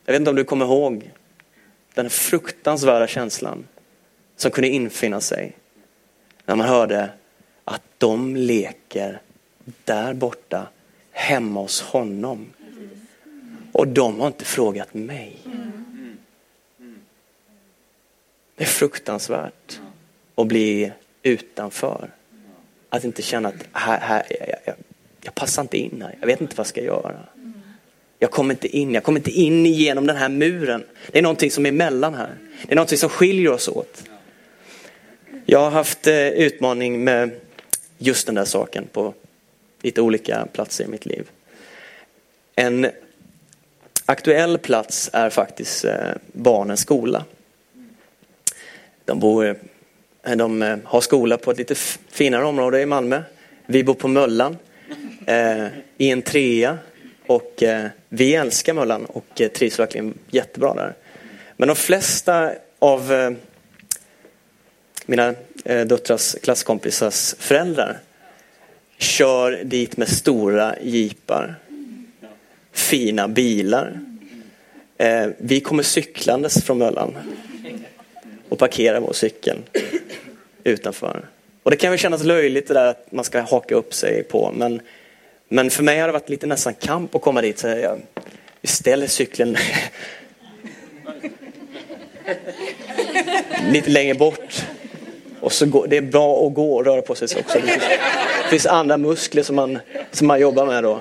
Jag 0.05 0.13
vet 0.13 0.19
inte 0.19 0.29
om 0.29 0.35
du 0.35 0.43
kommer 0.43 0.65
ihåg 0.65 1.11
den 1.93 2.09
fruktansvärda 2.09 3.07
känslan 3.07 3.67
som 4.35 4.51
kunde 4.51 4.67
infinna 4.67 5.21
sig 5.21 5.53
när 6.45 6.55
man 6.55 6.67
hörde 6.67 7.09
att 7.63 7.81
de 7.97 8.35
leker 8.35 9.21
där 9.83 10.13
borta 10.13 10.67
hemma 11.11 11.59
hos 11.59 11.81
honom. 11.81 12.53
Och 13.71 13.87
de 13.87 14.19
har 14.19 14.27
inte 14.27 14.45
frågat 14.45 14.93
mig. 14.93 15.37
Det 18.55 18.63
är 18.63 18.67
fruktansvärt 18.67 19.79
att 20.35 20.47
bli 20.47 20.91
utanför. 21.23 22.09
Att 22.89 23.03
inte 23.03 23.21
känna 23.21 23.49
att 23.49 23.67
här, 23.71 23.99
här, 23.99 24.23
jag, 24.29 24.59
jag, 24.65 24.75
jag 25.21 25.35
passar 25.35 25.61
inte 25.61 25.77
in 25.77 26.01
här. 26.01 26.17
Jag 26.19 26.27
vet 26.27 26.41
inte 26.41 26.55
vad 26.55 26.59
jag 26.59 26.67
ska 26.67 26.81
göra. 26.81 27.19
Jag 28.19 28.31
kommer 28.31 28.53
inte 28.53 28.77
in, 28.77 28.93
jag 28.93 29.03
kommer 29.03 29.19
inte 29.19 29.31
in 29.31 29.65
genom 29.65 30.07
den 30.07 30.15
här 30.15 30.29
muren. 30.29 30.83
Det 31.11 31.19
är 31.19 31.23
någonting 31.23 31.51
som 31.51 31.65
är 31.65 31.69
emellan 31.69 32.13
här. 32.13 32.35
Det 32.63 32.71
är 32.71 32.75
någonting 32.75 32.97
som 32.97 33.09
skiljer 33.09 33.51
oss 33.51 33.67
åt. 33.67 34.03
Jag 35.47 35.59
har 35.59 35.71
haft 35.71 36.07
eh, 36.07 36.27
utmaning 36.27 37.03
med 37.03 37.31
just 37.97 38.25
den 38.25 38.35
där 38.35 38.45
saken 38.45 38.87
på 38.91 39.13
lite 39.81 40.01
olika 40.01 40.47
platser 40.53 40.83
i 40.83 40.87
mitt 40.87 41.05
liv. 41.05 41.29
En 42.55 42.87
aktuell 44.05 44.57
plats 44.57 45.09
är 45.13 45.29
faktiskt 45.29 45.85
eh, 45.85 46.09
barnens 46.33 46.79
skola. 46.79 47.25
De, 49.05 49.19
bor, 49.19 49.57
eh, 50.23 50.35
de 50.35 50.79
har 50.85 51.01
skola 51.01 51.37
på 51.37 51.51
ett 51.51 51.57
lite 51.57 51.75
finare 52.09 52.45
område 52.45 52.81
i 52.81 52.85
Malmö. 52.85 53.21
Vi 53.65 53.83
bor 53.83 53.93
på 53.93 54.07
Möllan 54.07 54.57
i 55.97 56.11
en 56.11 56.21
trea 56.21 56.77
och 57.27 57.63
vi 58.09 58.35
älskar 58.35 58.73
Möllan 58.73 59.05
och 59.05 59.41
trivs 59.53 59.79
verkligen 59.79 60.13
jättebra 60.29 60.73
där. 60.73 60.95
Men 61.57 61.67
de 61.67 61.75
flesta 61.75 62.51
av 62.79 63.35
mina 65.05 65.35
eh, 65.65 65.85
döttrars 65.85 66.35
klasskompisars 66.43 67.35
föräldrar 67.39 67.99
kör 68.97 69.63
dit 69.63 69.97
med 69.97 70.07
stora 70.07 70.75
jeepar. 70.81 71.55
Fina 72.71 73.27
bilar. 73.27 73.99
Eh, 74.97 75.27
vi 75.37 75.59
kommer 75.59 75.83
cyklandes 75.83 76.63
från 76.63 76.77
Möllan 76.77 77.15
och 78.49 78.59
parkerar 78.59 78.99
vår 78.99 79.13
cykel 79.13 79.57
utanför. 80.63 81.25
Och 81.63 81.71
det 81.71 81.77
kan 81.77 81.89
väl 81.89 81.99
kännas 81.99 82.23
löjligt 82.23 82.67
det 82.67 82.73
där 82.73 82.85
att 82.87 83.11
man 83.11 83.25
ska 83.25 83.41
haka 83.41 83.75
upp 83.75 83.93
sig 83.93 84.23
på 84.23 84.51
men, 84.51 84.81
men 85.49 85.69
för 85.69 85.83
mig 85.83 85.99
har 85.99 86.07
det 86.07 86.13
varit 86.13 86.29
lite 86.29 86.47
nästan 86.47 86.73
kamp 86.73 87.15
att 87.15 87.21
komma 87.21 87.41
dit. 87.41 87.59
Så 87.59 87.67
jag, 87.67 88.01
vi 88.61 88.67
ställer 88.67 89.07
cykeln 89.07 89.57
lite 93.71 93.89
längre 93.89 94.15
bort 94.15 94.65
och 95.45 95.53
så 95.53 95.65
går, 95.65 95.87
det 95.87 95.97
är 95.97 96.01
bra 96.01 96.47
att 96.47 96.53
gå 96.53 96.75
och 96.75 96.85
röra 96.85 97.01
på 97.01 97.15
sig 97.15 97.27
också. 97.39 97.59
Det 97.59 97.67
finns, 97.67 97.83
det 98.43 98.49
finns 98.49 98.65
andra 98.65 98.97
muskler 98.97 99.43
som 99.43 99.55
man, 99.55 99.79
som 100.11 100.27
man 100.27 100.39
jobbar 100.39 100.65
med 100.65 100.83
då. 100.83 100.99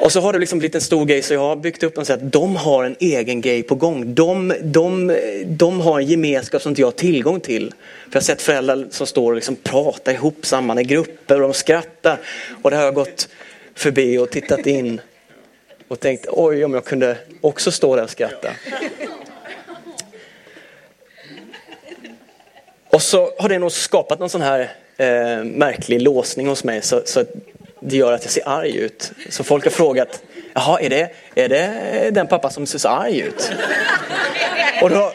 Och 0.00 0.12
så 0.12 0.20
har 0.20 0.32
det 0.32 0.38
liksom 0.38 0.58
blivit 0.58 0.74
en 0.74 0.80
stor 0.80 1.04
grej 1.04 1.22
så 1.22 1.34
jag 1.34 1.40
har 1.40 1.56
byggt 1.56 1.82
upp 1.82 1.98
en 1.98 2.04
så 2.04 2.12
att 2.12 2.32
de 2.32 2.56
har 2.56 2.84
en 2.84 2.96
egen 3.00 3.40
grej 3.40 3.62
på 3.62 3.74
gång. 3.74 4.14
De, 4.14 4.54
de, 4.62 5.16
de 5.46 5.80
har 5.80 6.00
en 6.00 6.06
gemenskap 6.06 6.62
som 6.62 6.70
inte 6.70 6.80
jag 6.80 6.86
har 6.86 6.92
tillgång 6.92 7.40
till. 7.40 7.68
För 7.70 8.10
jag 8.12 8.20
har 8.20 8.20
sett 8.20 8.42
föräldrar 8.42 8.86
som 8.90 9.06
står 9.06 9.30
och 9.30 9.34
liksom 9.34 9.56
pratar 9.56 10.12
ihop 10.12 10.46
samman 10.46 10.78
i 10.78 10.84
grupper 10.84 11.34
och 11.34 11.48
de 11.48 11.54
skrattar. 11.54 12.18
Och 12.62 12.70
det 12.70 12.76
har 12.76 12.84
jag 12.84 12.94
gått 12.94 13.28
förbi 13.74 14.18
och 14.18 14.30
tittat 14.30 14.66
in 14.66 15.00
och 15.88 16.00
tänkt 16.00 16.26
oj 16.28 16.64
om 16.64 16.74
jag 16.74 16.84
kunde 16.84 17.16
också 17.40 17.70
stå 17.70 17.96
där 17.96 18.04
och 18.04 18.10
skratta. 18.10 18.48
Och 22.90 23.02
så 23.02 23.32
har 23.38 23.48
det 23.48 23.58
nog 23.58 23.72
skapat 23.72 24.18
någon 24.18 24.30
sån 24.30 24.42
här 24.42 24.60
eh, 24.96 25.44
märklig 25.44 26.02
låsning 26.02 26.46
hos 26.46 26.64
mig 26.64 26.82
så, 26.82 27.02
så 27.04 27.24
det 27.80 27.96
gör 27.96 28.12
att 28.12 28.24
jag 28.24 28.32
ser 28.32 28.48
arg 28.48 28.76
ut. 28.76 29.12
Så 29.28 29.44
folk 29.44 29.64
har 29.64 29.70
frågat, 29.70 30.22
jaha 30.54 30.80
är 30.80 30.90
det, 30.90 31.10
är 31.34 31.48
det 31.48 32.10
den 32.10 32.26
pappa 32.26 32.50
som 32.50 32.66
ser 32.66 32.78
så 32.78 32.88
arg 32.88 33.20
ut? 33.20 33.52
Och 34.82 34.90
då, 34.90 35.12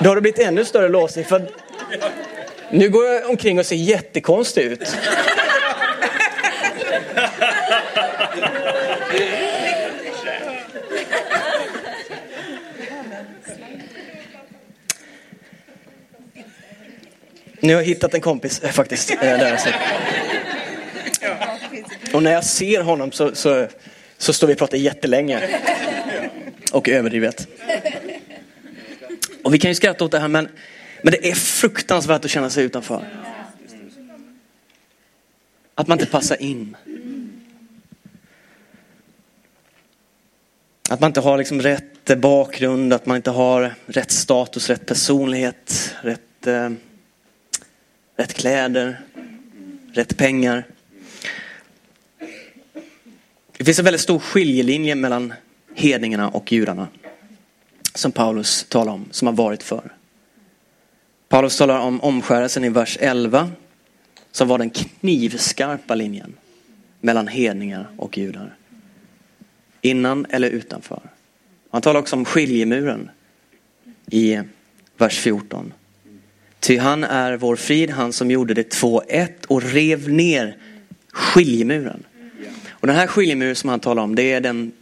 då 0.00 0.10
har 0.10 0.14
det 0.14 0.20
blivit 0.20 0.40
ännu 0.40 0.64
större 0.64 0.88
låsning 0.88 1.24
för 1.24 1.42
nu 2.70 2.90
går 2.90 3.06
jag 3.06 3.30
omkring 3.30 3.58
och 3.58 3.66
ser 3.66 3.76
jättekonstig 3.76 4.62
ut. 4.62 4.96
Nu 17.60 17.74
har 17.74 17.80
jag 17.80 17.86
hittat 17.86 18.14
en 18.14 18.20
kompis 18.20 18.60
eh, 18.60 18.70
faktiskt. 18.70 19.10
Eh, 19.10 19.18
där 19.20 19.52
alltså. 19.52 19.68
och 22.12 22.22
när 22.22 22.32
jag 22.32 22.44
ser 22.44 22.82
honom 22.82 23.12
så, 23.12 23.34
så, 23.34 23.68
så 24.18 24.32
står 24.32 24.46
vi 24.46 24.54
och 24.54 24.58
pratar 24.58 24.78
jättelänge. 24.78 25.48
Och 26.72 26.88
överdrivet. 26.88 27.48
Och 29.42 29.54
vi 29.54 29.58
kan 29.58 29.70
ju 29.70 29.74
skratta 29.74 30.04
åt 30.04 30.12
det 30.12 30.18
här 30.18 30.28
men, 30.28 30.48
men 31.02 31.12
det 31.12 31.30
är 31.30 31.34
fruktansvärt 31.34 32.24
att 32.24 32.30
känna 32.30 32.50
sig 32.50 32.64
utanför. 32.64 33.04
Att 35.74 35.86
man 35.86 36.00
inte 36.00 36.10
passar 36.10 36.42
in. 36.42 36.76
Att 40.90 41.00
man 41.00 41.10
inte 41.10 41.20
har 41.20 41.38
liksom 41.38 41.62
rätt 41.62 42.18
bakgrund, 42.18 42.92
att 42.92 43.06
man 43.06 43.16
inte 43.16 43.30
har 43.30 43.74
rätt 43.86 44.10
status, 44.10 44.70
rätt 44.70 44.86
personlighet, 44.86 45.94
rätt 46.02 46.46
eh, 46.46 46.70
rätt 48.16 48.34
kläder, 48.34 49.00
rätt 49.92 50.16
pengar. 50.16 50.64
Det 53.56 53.64
finns 53.64 53.78
en 53.78 53.84
väldigt 53.84 54.00
stor 54.00 54.18
skiljelinje 54.18 54.94
mellan 54.94 55.34
hedningarna 55.74 56.28
och 56.28 56.52
judarna. 56.52 56.88
Som 57.94 58.12
Paulus 58.12 58.66
talar 58.68 58.92
om, 58.92 59.04
som 59.10 59.26
har 59.26 59.34
varit 59.34 59.62
för. 59.62 59.92
Paulus 61.28 61.58
talar 61.58 61.80
om 61.80 62.00
omskärelsen 62.00 62.64
i 62.64 62.68
vers 62.68 62.98
11. 63.00 63.50
Som 64.32 64.48
var 64.48 64.58
den 64.58 64.70
knivskarpa 64.70 65.94
linjen 65.94 66.34
mellan 67.00 67.28
hedningar 67.28 67.88
och 67.96 68.18
judar. 68.18 68.56
Innan 69.80 70.26
eller 70.30 70.50
utanför. 70.50 71.00
Han 71.70 71.82
talar 71.82 72.00
också 72.00 72.16
om 72.16 72.24
skiljemuren 72.24 73.10
i 74.06 74.40
vers 74.96 75.18
14. 75.18 75.72
Ty 76.66 76.78
han 76.78 77.04
är 77.04 77.36
vår 77.36 77.56
frid, 77.56 77.90
han 77.90 78.12
som 78.12 78.30
gjorde 78.30 78.54
det 78.54 78.70
två 78.70 79.02
ett 79.08 79.44
och 79.44 79.62
rev 79.62 80.08
ner 80.08 80.56
skiljemuren. 81.12 82.04
Och 82.68 82.86
den 82.86 82.96
här 82.96 83.06
skiljemuren 83.06 83.56
som 83.56 83.70
han 83.70 83.80
talar 83.80 84.02
om, 84.02 84.14
det 84.14 84.32
är 84.32 84.40
den 84.40 84.72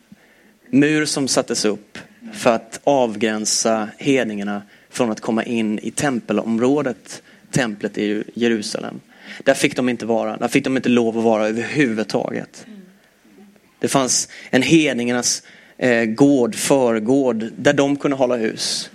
mur 0.70 1.04
som 1.04 1.28
sattes 1.28 1.64
upp 1.64 1.98
för 2.32 2.50
att 2.50 2.80
avgränsa 2.84 3.88
hedningarna 3.98 4.62
från 4.90 5.10
att 5.10 5.20
komma 5.20 5.44
in 5.44 5.78
i 5.78 5.90
tempelområdet, 5.90 7.22
templet 7.50 7.98
i 7.98 8.24
Jerusalem. 8.34 9.00
Där 9.44 9.54
fick 9.54 9.76
de 9.76 9.88
inte 9.88 10.06
vara. 10.06 10.36
Där 10.36 10.48
fick 10.48 10.64
de 10.64 10.76
inte 10.76 10.88
lov 10.88 11.18
att 11.18 11.24
vara 11.24 11.48
överhuvudtaget. 11.48 12.66
Det 13.78 13.88
fanns 13.88 14.28
en 14.50 14.62
hedningarnas 14.62 15.42
eh, 15.76 16.04
gård, 16.04 16.54
förgård, 16.54 17.50
där 17.56 17.72
de 17.72 17.96
kunde 17.96 18.16
hålla 18.16 18.36
hus. 18.36 18.90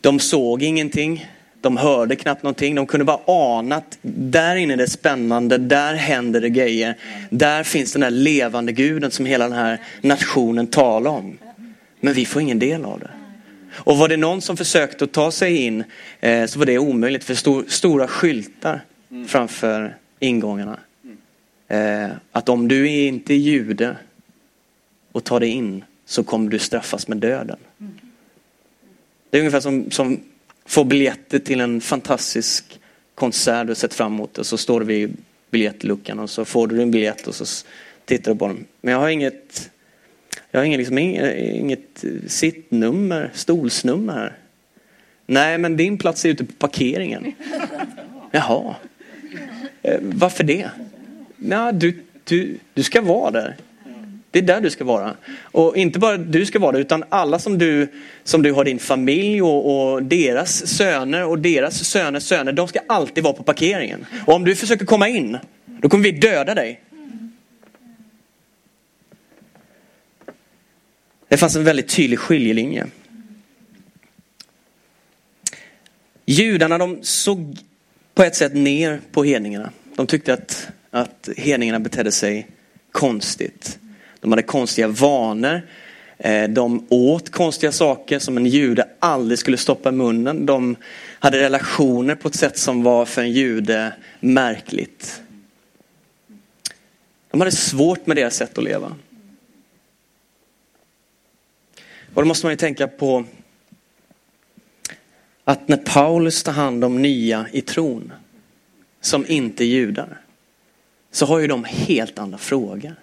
De 0.00 0.20
såg 0.20 0.62
ingenting. 0.62 1.26
De 1.60 1.76
hörde 1.76 2.16
knappt 2.16 2.42
någonting. 2.42 2.74
De 2.74 2.86
kunde 2.86 3.04
bara 3.04 3.20
ana 3.26 3.76
att 3.76 3.98
där 4.02 4.56
inne 4.56 4.72
är 4.72 4.76
det 4.76 4.90
spännande, 4.90 5.58
där 5.58 5.94
händer 5.94 6.40
det 6.40 6.50
grejer. 6.50 6.96
Där 7.30 7.62
finns 7.62 7.92
den 7.92 8.00
där 8.00 8.10
levande 8.10 8.72
guden 8.72 9.10
som 9.10 9.26
hela 9.26 9.44
den 9.44 9.58
här 9.58 9.80
nationen 10.00 10.66
talar 10.66 11.10
om. 11.10 11.38
Men 12.00 12.14
vi 12.14 12.26
får 12.26 12.42
ingen 12.42 12.58
del 12.58 12.84
av 12.84 13.00
det. 13.00 13.10
Och 13.72 13.96
var 13.96 14.08
det 14.08 14.16
någon 14.16 14.40
som 14.40 14.56
försökte 14.56 15.04
att 15.04 15.12
ta 15.12 15.30
sig 15.30 15.56
in 15.56 15.84
eh, 16.20 16.46
så 16.46 16.58
var 16.58 16.66
det 16.66 16.78
omöjligt 16.78 17.24
för 17.24 17.34
stor, 17.34 17.64
stora 17.68 18.08
skyltar 18.08 18.80
framför 19.26 19.96
ingångarna. 20.18 20.78
Eh, 21.68 22.08
att 22.32 22.48
om 22.48 22.68
du 22.68 22.88
inte 22.88 23.34
är 23.34 23.38
jude 23.38 23.96
och 25.12 25.24
tar 25.24 25.40
dig 25.40 25.48
in 25.48 25.84
så 26.06 26.24
kommer 26.24 26.50
du 26.50 26.58
straffas 26.58 27.08
med 27.08 27.18
döden. 27.18 27.58
Det 29.30 29.36
är 29.36 29.40
ungefär 29.40 29.60
som, 29.60 29.90
som 29.90 30.20
få 30.70 30.84
biljetter 30.84 31.38
till 31.38 31.60
en 31.60 31.80
fantastisk 31.80 32.80
konsert 33.14 33.66
du 33.66 33.74
sett 33.74 33.94
fram 33.94 34.12
emot 34.12 34.38
och 34.38 34.46
så 34.46 34.58
står 34.58 34.80
du 34.80 34.86
vid 34.86 35.16
biljettluckan 35.50 36.18
och 36.18 36.30
så 36.30 36.44
får 36.44 36.66
du 36.66 36.82
en 36.82 36.90
biljett 36.90 37.26
och 37.26 37.34
så 37.34 37.66
tittar 38.04 38.32
du 38.32 38.38
på 38.38 38.46
den. 38.46 38.64
Men 38.80 38.92
jag 38.92 39.00
har 39.00 39.08
inget, 39.08 39.70
jag 40.50 40.60
har 40.60 40.64
inget, 40.64 40.78
liksom, 40.78 40.98
inget 40.98 42.04
sittnummer, 42.26 43.30
stolsnummer 43.34 44.12
här. 44.12 44.36
Nej, 45.26 45.58
men 45.58 45.76
din 45.76 45.98
plats 45.98 46.24
är 46.24 46.28
ute 46.28 46.44
på 46.44 46.52
parkeringen. 46.52 47.32
Jaha. 48.30 48.74
Eh, 49.82 49.98
varför 50.02 50.44
det? 50.44 50.70
Ja, 51.36 51.72
du, 51.72 52.02
du, 52.24 52.58
du 52.74 52.82
ska 52.82 53.00
vara 53.00 53.30
där. 53.30 53.56
Det 54.30 54.38
är 54.38 54.42
där 54.42 54.60
du 54.60 54.70
ska 54.70 54.84
vara. 54.84 55.16
Och 55.42 55.76
inte 55.76 55.98
bara 55.98 56.16
du 56.16 56.46
ska 56.46 56.58
vara 56.58 56.72
det, 56.72 56.78
utan 56.78 57.04
alla 57.08 57.38
som 57.38 57.58
du, 57.58 57.88
som 58.24 58.42
du 58.42 58.52
har 58.52 58.64
din 58.64 58.78
familj 58.78 59.42
och, 59.42 59.92
och 59.92 60.02
deras 60.02 60.66
söner 60.66 61.24
och 61.24 61.38
deras 61.38 61.84
söners 61.84 62.22
söner, 62.22 62.52
de 62.52 62.68
ska 62.68 62.80
alltid 62.88 63.24
vara 63.24 63.34
på 63.34 63.42
parkeringen. 63.42 64.06
Och 64.26 64.34
om 64.34 64.44
du 64.44 64.56
försöker 64.56 64.86
komma 64.86 65.08
in, 65.08 65.38
då 65.64 65.88
kommer 65.88 66.04
vi 66.04 66.10
döda 66.10 66.54
dig. 66.54 66.80
Det 71.28 71.36
fanns 71.36 71.56
en 71.56 71.64
väldigt 71.64 71.88
tydlig 71.88 72.18
skiljelinje. 72.18 72.86
Judarna 76.26 76.78
de 76.78 76.98
såg 77.02 77.58
på 78.14 78.22
ett 78.22 78.36
sätt 78.36 78.54
ner 78.54 79.00
på 79.12 79.24
hedningarna. 79.24 79.72
De 79.96 80.06
tyckte 80.06 80.34
att, 80.34 80.68
att 80.90 81.28
hedningarna 81.36 81.80
betedde 81.80 82.12
sig 82.12 82.46
konstigt. 82.92 83.78
De 84.20 84.32
hade 84.32 84.42
konstiga 84.42 84.88
vanor. 84.88 85.62
Eh, 86.18 86.48
de 86.48 86.86
åt 86.88 87.30
konstiga 87.30 87.72
saker 87.72 88.18
som 88.18 88.36
en 88.36 88.46
jude 88.46 88.88
aldrig 88.98 89.38
skulle 89.38 89.56
stoppa 89.56 89.88
i 89.88 89.92
munnen. 89.92 90.46
De 90.46 90.76
hade 91.18 91.40
relationer 91.40 92.14
på 92.14 92.28
ett 92.28 92.34
sätt 92.34 92.58
som 92.58 92.82
var 92.82 93.04
för 93.04 93.22
en 93.22 93.32
jude 93.32 93.92
märkligt. 94.20 95.22
De 97.30 97.40
hade 97.40 97.52
svårt 97.52 98.06
med 98.06 98.16
deras 98.16 98.36
sätt 98.36 98.58
att 98.58 98.64
leva. 98.64 98.96
Och 102.14 102.22
då 102.22 102.24
måste 102.24 102.46
man 102.46 102.52
ju 102.52 102.56
tänka 102.56 102.88
på 102.88 103.24
att 105.44 105.68
när 105.68 105.76
Paulus 105.76 106.42
tar 106.42 106.52
hand 106.52 106.84
om 106.84 107.02
nya 107.02 107.46
i 107.52 107.60
tron, 107.60 108.12
som 109.00 109.26
inte 109.28 109.64
är 109.64 109.66
judar, 109.66 110.20
så 111.10 111.26
har 111.26 111.38
ju 111.38 111.46
de 111.46 111.64
helt 111.64 112.18
andra 112.18 112.38
frågor 112.38 112.94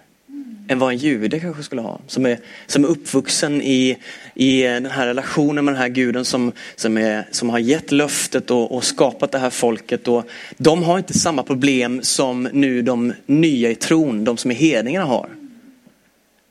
än 0.68 0.78
vad 0.78 0.92
en 0.92 0.98
jude 0.98 1.40
kanske 1.40 1.62
skulle 1.62 1.82
ha. 1.82 2.00
Som 2.06 2.26
är, 2.26 2.38
som 2.66 2.84
är 2.84 2.88
uppvuxen 2.88 3.62
i, 3.62 3.98
i 4.34 4.62
den 4.62 4.86
här 4.86 5.06
relationen 5.06 5.64
med 5.64 5.74
den 5.74 5.80
här 5.80 5.88
guden 5.88 6.24
som, 6.24 6.52
som, 6.76 6.96
är, 6.96 7.24
som 7.30 7.50
har 7.50 7.58
gett 7.58 7.92
löftet 7.92 8.50
och, 8.50 8.76
och 8.76 8.84
skapat 8.84 9.32
det 9.32 9.38
här 9.38 9.50
folket. 9.50 10.08
Och 10.08 10.28
de 10.56 10.82
har 10.82 10.98
inte 10.98 11.18
samma 11.18 11.42
problem 11.42 12.02
som 12.02 12.48
nu 12.52 12.82
de 12.82 13.12
nya 13.26 13.70
i 13.70 13.74
tron, 13.74 14.24
de 14.24 14.36
som 14.36 14.50
är 14.50 14.54
hedningarna 14.54 15.06
har. 15.06 15.28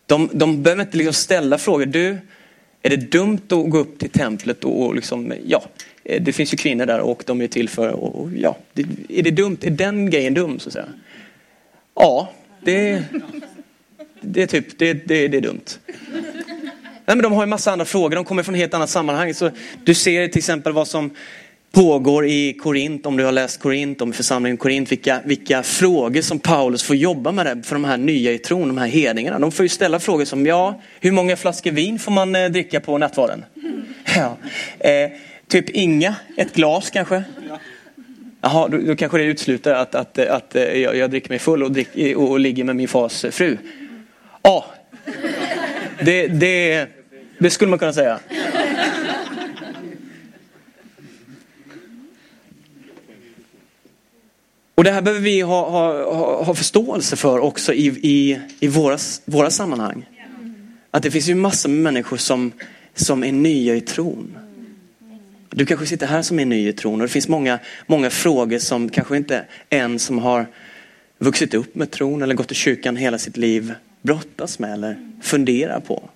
De, 0.05 0.29
de 0.33 0.63
behöver 0.63 0.83
inte 0.83 0.97
liksom 0.97 1.13
ställa 1.13 1.57
frågor. 1.57 1.85
Du, 1.85 2.17
är 2.81 2.89
det 2.89 3.11
dumt 3.11 3.41
att 3.49 3.69
gå 3.69 3.77
upp 3.77 3.99
till 3.99 4.09
templet 4.09 4.63
och 4.63 4.95
liksom, 4.95 5.33
ja, 5.45 5.63
det 6.21 6.33
finns 6.33 6.53
ju 6.53 6.57
kvinnor 6.57 6.85
där 6.85 6.99
och 6.99 7.23
de 7.25 7.41
är 7.41 7.47
till 7.47 7.69
för, 7.69 7.91
och, 7.91 8.29
ja, 8.35 8.57
är 9.09 9.23
det 9.23 9.31
dumt? 9.31 9.57
Är 9.61 9.69
den 9.69 10.09
grejen 10.09 10.33
dum 10.33 10.59
så 10.59 10.69
att 10.69 10.73
säga? 10.73 10.85
Ja, 11.95 12.31
det, 12.63 13.03
det 14.27 14.41
är 14.41 14.47
typ, 14.47 14.79
det, 14.79 14.93
det, 14.93 15.27
det 15.27 15.37
är 15.37 15.41
dumt. 15.41 15.65
Nej, 17.05 17.15
men 17.15 17.21
de 17.21 17.33
har 17.33 17.43
en 17.43 17.49
massa 17.49 17.71
andra 17.71 17.85
frågor, 17.85 18.15
de 18.15 18.25
kommer 18.25 18.43
från 18.43 18.55
ett 18.55 18.61
helt 18.61 18.73
annat 18.73 18.89
sammanhang. 18.89 19.33
Så 19.33 19.51
du 19.83 19.93
ser 19.93 20.27
till 20.27 20.37
exempel 20.37 20.73
vad 20.73 20.87
som 20.87 21.11
pågår 21.71 22.25
i 22.25 22.53
Korint, 22.53 23.05
om 23.05 23.17
du 23.17 23.25
har 23.25 23.31
läst 23.31 23.59
Korint, 23.59 24.01
om 24.01 24.13
församlingen 24.13 24.57
Korint, 24.57 24.91
vilka, 24.91 25.21
vilka 25.25 25.63
frågor 25.63 26.21
som 26.21 26.39
Paulus 26.39 26.83
får 26.83 26.95
jobba 26.95 27.31
med 27.31 27.45
det 27.45 27.63
för 27.63 27.75
de 27.75 27.85
här 27.85 27.97
nya 27.97 28.31
i 28.31 28.37
tron, 28.37 28.67
de 28.67 28.77
här 28.77 28.87
hedningarna. 28.87 29.39
De 29.39 29.51
får 29.51 29.63
ju 29.63 29.69
ställa 29.69 29.99
frågor 29.99 30.25
som, 30.25 30.45
ja, 30.45 30.81
hur 30.99 31.11
många 31.11 31.35
flaskor 31.35 31.71
vin 31.71 31.99
får 31.99 32.11
man 32.11 32.35
eh, 32.35 32.45
dricka 32.49 32.79
på 32.79 32.97
nattvarden? 32.97 33.45
Ja. 34.15 34.37
Eh, 34.79 35.11
typ 35.47 35.69
inga, 35.69 36.15
ett 36.37 36.53
glas 36.53 36.89
kanske? 36.89 37.23
Jaha, 38.41 38.67
då, 38.67 38.77
då 38.77 38.95
kanske 38.95 39.17
det 39.17 39.23
utesluter 39.23 39.73
att, 39.73 39.95
att, 39.95 40.19
att, 40.19 40.53
att 40.53 40.55
jag, 40.55 40.95
jag, 40.97 41.09
dricker 41.11 41.29
mig 41.29 41.39
full 41.39 41.63
och, 41.63 41.71
drick, 41.71 42.17
och 42.17 42.39
ligger 42.39 42.63
med 42.63 42.75
min 42.75 42.87
fars 42.87 43.25
eh, 43.25 43.31
fru. 43.31 43.57
Ja, 44.47 44.65
det, 46.01 46.27
det, 46.27 46.87
det 47.39 47.49
skulle 47.49 47.69
man 47.69 47.79
kunna 47.79 47.93
säga. 47.93 48.19
Och 54.75 54.83
det 54.83 54.91
här 54.91 55.01
behöver 55.01 55.21
vi 55.21 55.41
ha, 55.41 55.69
ha, 55.69 56.43
ha 56.43 56.55
förståelse 56.55 57.15
för 57.15 57.39
också 57.39 57.73
i, 57.73 57.87
i, 57.87 58.39
i 58.59 58.67
våra, 58.67 58.97
våra 59.25 59.49
sammanhang. 59.49 60.05
Att 60.91 61.03
det 61.03 61.11
finns 61.11 61.29
ju 61.29 61.35
massor 61.35 61.69
med 61.69 61.79
människor 61.79 62.17
som, 62.17 62.51
som 62.95 63.23
är 63.23 63.31
nya 63.31 63.75
i 63.75 63.81
tron. 63.81 64.37
Du 65.49 65.65
kanske 65.65 65.85
sitter 65.85 66.07
här 66.07 66.21
som 66.21 66.39
är 66.39 66.45
ny 66.45 66.69
i 66.69 66.73
tron 66.73 67.01
och 67.01 67.07
det 67.07 67.13
finns 67.13 67.27
många, 67.27 67.59
många 67.87 68.09
frågor 68.09 68.59
som 68.59 68.89
kanske 68.89 69.17
inte 69.17 69.45
en 69.69 69.99
som 69.99 70.19
har 70.19 70.47
vuxit 71.17 71.53
upp 71.53 71.75
med 71.75 71.91
tron 71.91 72.21
eller 72.21 72.35
gått 72.35 72.51
i 72.51 72.55
kyrkan 72.55 72.95
hela 72.95 73.17
sitt 73.17 73.37
liv 73.37 73.73
brottas 74.07 74.59
med 74.59 74.73
eller 74.73 75.09
funderar 75.21 75.79
på. 75.79 76.09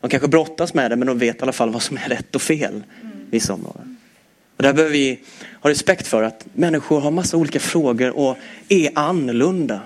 De 0.00 0.10
kanske 0.10 0.28
brottas 0.28 0.74
med 0.74 0.90
det 0.90 0.96
men 0.96 1.06
de 1.06 1.18
vet 1.18 1.36
i 1.36 1.42
alla 1.42 1.52
fall 1.52 1.70
vad 1.70 1.82
som 1.82 1.96
är 1.96 2.08
rätt 2.08 2.34
och 2.34 2.42
fel. 2.42 2.82
Vissa 3.30 3.54
områden. 3.54 3.96
Och 4.56 4.62
där 4.62 4.72
behöver 4.72 4.92
vi 4.92 5.20
ha 5.60 5.70
respekt 5.70 6.06
för 6.06 6.22
att 6.22 6.46
människor 6.54 7.00
har 7.00 7.10
massa 7.10 7.36
olika 7.36 7.60
frågor 7.60 8.10
och 8.10 8.36
är 8.68 8.90
annorlunda 8.94 9.80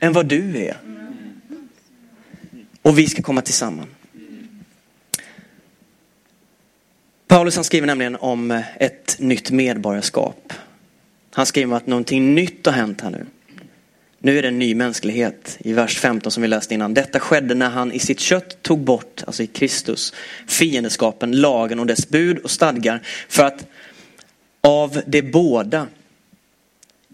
än 0.00 0.12
vad 0.12 0.26
du 0.26 0.56
är. 0.56 0.76
Och 2.82 2.98
vi 2.98 3.06
ska 3.06 3.22
komma 3.22 3.40
tillsammans. 3.42 3.88
Paulus 7.26 7.54
han 7.54 7.64
skriver 7.64 7.86
nämligen 7.86 8.16
om 8.16 8.62
ett 8.76 9.16
nytt 9.18 9.50
medborgarskap. 9.50 10.52
Han 11.32 11.46
skriver 11.46 11.66
om 11.66 11.72
att 11.72 11.86
någonting 11.86 12.34
nytt 12.34 12.66
har 12.66 12.72
hänt 12.72 13.00
här 13.00 13.10
nu. 13.10 13.26
Nu 14.22 14.38
är 14.38 14.42
det 14.42 14.48
en 14.48 14.58
ny 14.58 14.74
mänsklighet 14.74 15.56
i 15.60 15.72
vers 15.72 15.98
15 15.98 16.32
som 16.32 16.42
vi 16.42 16.48
läste 16.48 16.74
innan. 16.74 16.94
Detta 16.94 17.20
skedde 17.20 17.54
när 17.54 17.70
han 17.70 17.92
i 17.92 17.98
sitt 17.98 18.20
kött 18.20 18.62
tog 18.62 18.80
bort, 18.80 19.22
alltså 19.26 19.42
i 19.42 19.46
Kristus, 19.46 20.14
fiendeskapen, 20.46 21.32
lagen 21.32 21.78
och 21.78 21.86
dess 21.86 22.08
bud 22.08 22.38
och 22.38 22.50
stadgar 22.50 23.00
för 23.28 23.44
att 23.44 23.66
av 24.60 25.02
de 25.06 25.22
båda 25.22 25.86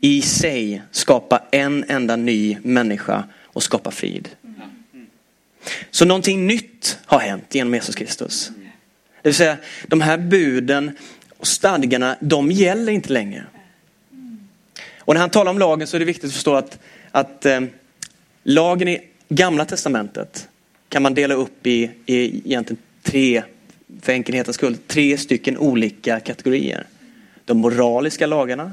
i 0.00 0.22
sig 0.22 0.82
skapa 0.90 1.42
en 1.50 1.84
enda 1.88 2.16
ny 2.16 2.58
människa 2.62 3.24
och 3.42 3.62
skapa 3.62 3.90
frid. 3.90 4.28
Så 5.90 6.04
någonting 6.04 6.46
nytt 6.46 6.98
har 7.04 7.18
hänt 7.18 7.54
genom 7.54 7.74
Jesus 7.74 7.94
Kristus. 7.94 8.50
Det 9.22 9.28
vill 9.28 9.34
säga 9.34 9.56
de 9.86 10.00
här 10.00 10.18
buden 10.18 10.98
och 11.38 11.46
stadgarna, 11.46 12.16
de 12.20 12.50
gäller 12.50 12.92
inte 12.92 13.12
längre. 13.12 13.46
Och 14.98 15.14
när 15.14 15.20
han 15.20 15.30
talar 15.30 15.50
om 15.50 15.58
lagen 15.58 15.86
så 15.86 15.96
är 15.96 15.98
det 15.98 16.04
viktigt 16.04 16.24
att 16.24 16.32
förstå 16.32 16.54
att, 16.54 16.78
att 17.16 17.46
eh, 17.46 17.60
lagen 18.42 18.88
i 18.88 19.00
gamla 19.28 19.64
testamentet 19.64 20.48
kan 20.88 21.02
man 21.02 21.14
dela 21.14 21.34
upp 21.34 21.66
i, 21.66 21.90
i 22.06 22.38
egentligen 22.44 22.82
tre, 23.02 23.42
för 24.02 24.12
enkelhetens 24.12 24.56
skull, 24.56 24.76
tre 24.86 25.18
stycken 25.18 25.58
olika 25.58 26.20
kategorier. 26.20 26.86
De 27.44 27.58
moraliska 27.58 28.26
lagarna, 28.26 28.72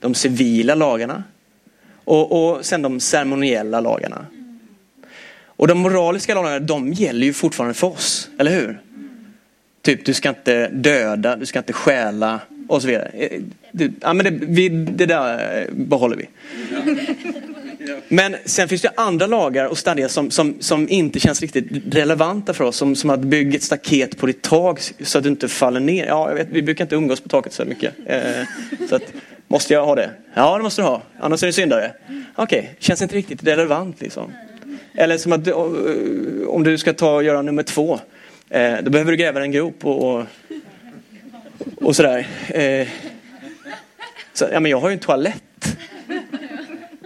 de 0.00 0.14
civila 0.14 0.74
lagarna 0.74 1.24
och, 2.04 2.54
och 2.54 2.64
sen 2.64 2.82
de 2.82 3.00
ceremoniella 3.00 3.80
lagarna. 3.80 4.26
Och 5.44 5.68
de 5.68 5.78
moraliska 5.78 6.34
lagarna, 6.34 6.58
de 6.58 6.92
gäller 6.92 7.26
ju 7.26 7.32
fortfarande 7.32 7.74
för 7.74 7.86
oss, 7.86 8.28
eller 8.38 8.50
hur? 8.50 8.80
Typ, 9.82 10.04
du 10.04 10.14
ska 10.14 10.28
inte 10.28 10.68
döda, 10.68 11.36
du 11.36 11.46
ska 11.46 11.58
inte 11.58 11.72
stjäla, 11.72 12.40
och 12.68 12.82
så 12.82 12.88
vidare. 12.88 13.10
Eh, 13.14 13.40
det, 13.72 13.92
ja, 14.00 14.12
men 14.12 14.24
det, 14.24 14.46
vi, 14.46 14.68
det 14.68 15.06
där 15.06 15.58
eh, 15.60 15.74
behåller 15.74 16.16
vi. 16.16 16.28
Men 18.08 18.36
sen 18.44 18.68
finns 18.68 18.82
det 18.82 18.92
andra 18.94 19.26
lagar 19.26 19.66
och 19.66 19.78
stadgar 19.78 20.08
som, 20.08 20.30
som, 20.30 20.56
som 20.60 20.88
inte 20.88 21.20
känns 21.20 21.40
riktigt 21.40 21.66
relevanta 21.94 22.54
för 22.54 22.64
oss. 22.64 22.76
Som, 22.76 22.96
som 22.96 23.10
att 23.10 23.20
bygga 23.20 23.56
ett 23.56 23.62
staket 23.62 24.18
på 24.18 24.26
ditt 24.26 24.42
tak 24.42 24.80
så 25.00 25.18
att 25.18 25.24
du 25.24 25.30
inte 25.30 25.48
faller 25.48 25.80
ner. 25.80 26.06
Ja, 26.06 26.28
jag 26.28 26.34
vet, 26.34 26.48
vi 26.50 26.62
brukar 26.62 26.84
inte 26.84 26.94
umgås 26.94 27.20
på 27.20 27.28
taket 27.28 27.52
så 27.52 27.64
mycket. 27.64 27.94
Eh, 28.06 28.20
så 28.88 28.96
att, 28.96 29.02
måste 29.48 29.74
jag 29.74 29.86
ha 29.86 29.94
det? 29.94 30.10
Ja, 30.34 30.56
det 30.56 30.62
måste 30.62 30.82
du 30.82 30.86
ha. 30.86 31.02
Annars 31.20 31.42
är 31.42 31.46
du 31.46 31.52
syndare. 31.52 31.92
Okej, 32.36 32.58
okay, 32.58 32.70
känns 32.78 33.02
inte 33.02 33.16
riktigt 33.16 33.44
relevant 33.44 34.00
liksom. 34.00 34.32
Eller 34.94 35.18
som 35.18 35.32
att 35.32 35.46
eh, 35.46 35.56
om 36.48 36.64
du 36.64 36.78
ska 36.78 36.92
ta 36.92 37.14
och 37.14 37.24
göra 37.24 37.42
nummer 37.42 37.62
två. 37.62 38.00
Eh, 38.50 38.74
då 38.82 38.90
behöver 38.90 39.10
du 39.10 39.16
gräva 39.16 39.42
en 39.42 39.52
grop 39.52 39.84
och, 39.84 40.14
och, 40.14 40.26
och 41.76 41.96
sådär. 41.96 42.26
Eh, 42.48 42.88
så, 44.32 44.46
ja, 44.52 44.60
men 44.60 44.70
jag 44.70 44.80
har 44.80 44.88
ju 44.88 44.92
en 44.92 44.98
toalett. 44.98 45.42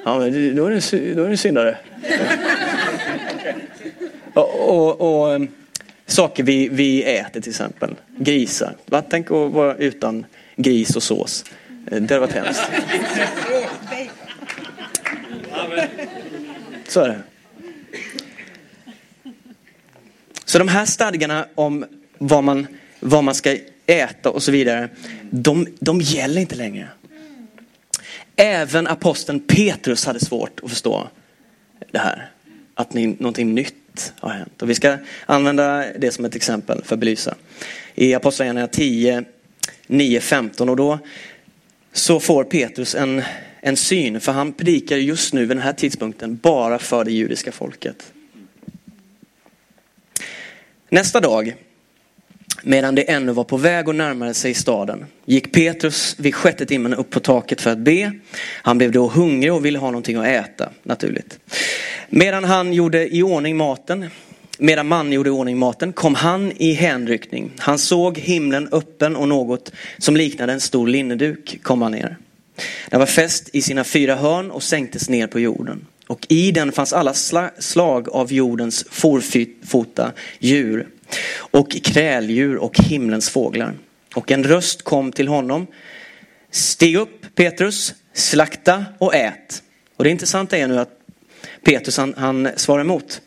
Ja, 0.07 0.19
men 0.19 0.57
då 0.57 0.67
är 0.67 0.71
du, 0.71 1.15
då 1.15 1.25
är 1.25 1.31
du 1.31 1.37
syndare. 1.37 1.79
och, 4.35 4.69
och, 4.69 5.01
och, 5.01 5.35
ehm, 5.35 5.49
saker 6.07 6.43
vi, 6.43 6.69
vi 6.69 7.03
äter 7.03 7.41
till 7.41 7.51
exempel. 7.51 7.95
Grisar. 8.19 8.77
Tänk 9.11 9.27
att 9.27 9.53
vara 9.53 9.75
utan 9.75 10.27
gris 10.57 10.97
och 10.97 11.03
sås. 11.03 11.45
Eh, 11.91 12.03
det 12.03 12.15
hade 12.15 12.19
varit 12.19 12.33
hemskt. 12.33 12.63
Så 16.89 17.01
är 17.01 17.09
det. 17.09 17.21
Så 20.45 20.59
de 20.59 20.69
här 20.69 20.85
stadgarna 20.85 21.47
om 21.55 21.85
vad 22.19 22.45
man, 22.45 22.67
vad 23.01 23.25
man 23.25 23.35
ska 23.35 23.57
äta 23.87 24.31
och 24.31 24.43
så 24.43 24.53
vidare, 24.53 24.89
de, 25.31 25.67
de 25.81 26.01
gäller 26.01 26.41
inte 26.41 26.57
längre. 26.57 26.89
Även 28.37 28.87
aposteln 28.87 29.41
Petrus 29.41 30.07
hade 30.07 30.21
svårt 30.21 30.61
att 30.63 30.71
förstå 30.71 31.09
det 31.91 31.99
här. 31.99 32.31
Att 32.75 32.95
någonting 32.95 33.55
nytt 33.55 34.13
har 34.21 34.31
hänt. 34.31 34.63
Och 34.63 34.71
vi 34.71 34.75
ska 34.75 34.99
använda 35.27 35.85
det 35.99 36.11
som 36.11 36.25
ett 36.25 36.35
exempel 36.35 36.85
för 36.85 36.95
att 36.95 37.01
belysa. 37.01 37.35
I 37.95 38.15
Apostlagärningarna 38.15 38.69
10, 38.69 39.25
9, 39.87 40.21
15 40.21 40.69
och 40.69 40.77
då 40.77 40.99
så 41.93 42.21
får 42.21 42.45
Petrus 42.45 42.95
en, 42.95 43.23
en 43.61 43.77
syn. 43.77 44.21
För 44.21 44.33
han 44.33 44.53
predikar 44.53 44.97
just 44.97 45.35
nu 45.35 45.41
vid 45.41 45.49
den 45.49 45.59
här 45.59 45.73
tidpunkten 45.73 46.37
bara 46.43 46.79
för 46.79 47.05
det 47.05 47.13
judiska 47.13 47.53
folket. 47.53 48.13
Nästa 50.89 51.21
dag, 51.21 51.55
medan 52.63 52.95
det 52.95 53.11
ännu 53.11 53.33
var 53.33 53.45
på 53.45 53.57
väg 53.57 53.89
och 53.89 53.95
närmade 53.95 54.35
sig 54.35 54.55
staden, 54.55 55.07
gick 55.25 55.53
Petrus 55.53 56.17
vid 56.19 56.35
sjätte 56.35 56.67
timmen 56.67 56.95
upp 56.95 57.11
på 57.11 57.21
taket 57.21 57.61
för 57.61 57.71
att 57.71 57.79
be. 57.79 58.13
Han 58.63 58.79
blev 58.79 58.93
då 58.93 59.09
hungrig 59.09 59.53
och 59.53 59.65
ville 59.65 59.79
ha 59.79 59.91
någonting 59.91 60.17
att 60.17 60.27
äta, 60.27 60.71
naturligt. 60.83 61.39
Medan 62.09 62.45
han 62.45 62.73
gjorde 62.73 63.17
i 63.17 63.23
ordning 63.23 63.57
maten, 63.57 64.11
medan 64.59 64.87
man 64.87 65.13
gjorde 65.13 65.29
i 65.29 65.33
ordning 65.33 65.59
maten, 65.59 65.93
kom 65.93 66.15
han 66.15 66.53
i 66.57 66.73
hänryckning. 66.73 67.51
Han 67.59 67.79
såg 67.79 68.19
himlen 68.19 68.69
öppen 68.73 69.17
och 69.17 69.29
något 69.29 69.73
som 69.99 70.17
liknade 70.17 70.53
en 70.53 70.61
stor 70.61 70.87
linneduk 70.87 71.59
komma 71.63 71.89
ner. 71.89 72.17
Den 72.91 73.01
var 73.01 73.07
fäst 73.07 73.51
i 73.53 73.63
sina 73.63 73.85
fyra 73.85 74.17
hörn 74.17 74.51
och 74.51 74.63
sänktes 74.63 75.09
ner 75.09 75.27
på 75.27 75.41
jorden. 75.41 75.87
Och 76.07 76.27
i 76.29 76.51
den 76.51 76.73
fanns 76.73 76.93
alla 76.93 77.15
slag 77.59 78.09
av 78.09 78.33
jordens 78.33 78.85
forfota 78.91 80.13
djur 80.39 80.87
och 81.37 81.71
kräldjur 81.71 82.57
och 82.57 82.79
himlens 82.79 83.31
fåglar. 83.31 83.75
Och 84.15 84.31
en 84.31 84.45
röst 84.45 84.83
kom 84.83 85.13
till 85.13 85.29
honom. 85.29 85.67
Stig 86.51 86.97
upp 86.97 87.35
Petrus, 87.35 87.95
slakta 88.13 88.85
och 88.99 89.15
ät. 89.15 89.63
Och 89.97 90.05
det 90.05 90.11
intressanta 90.11 90.57
är 90.57 90.67
nu 90.67 90.79
att 90.79 90.91
Petrus 91.65 91.97
han, 91.97 92.15
han 92.17 92.49
svarar 92.57 92.81
emot. 92.81 93.21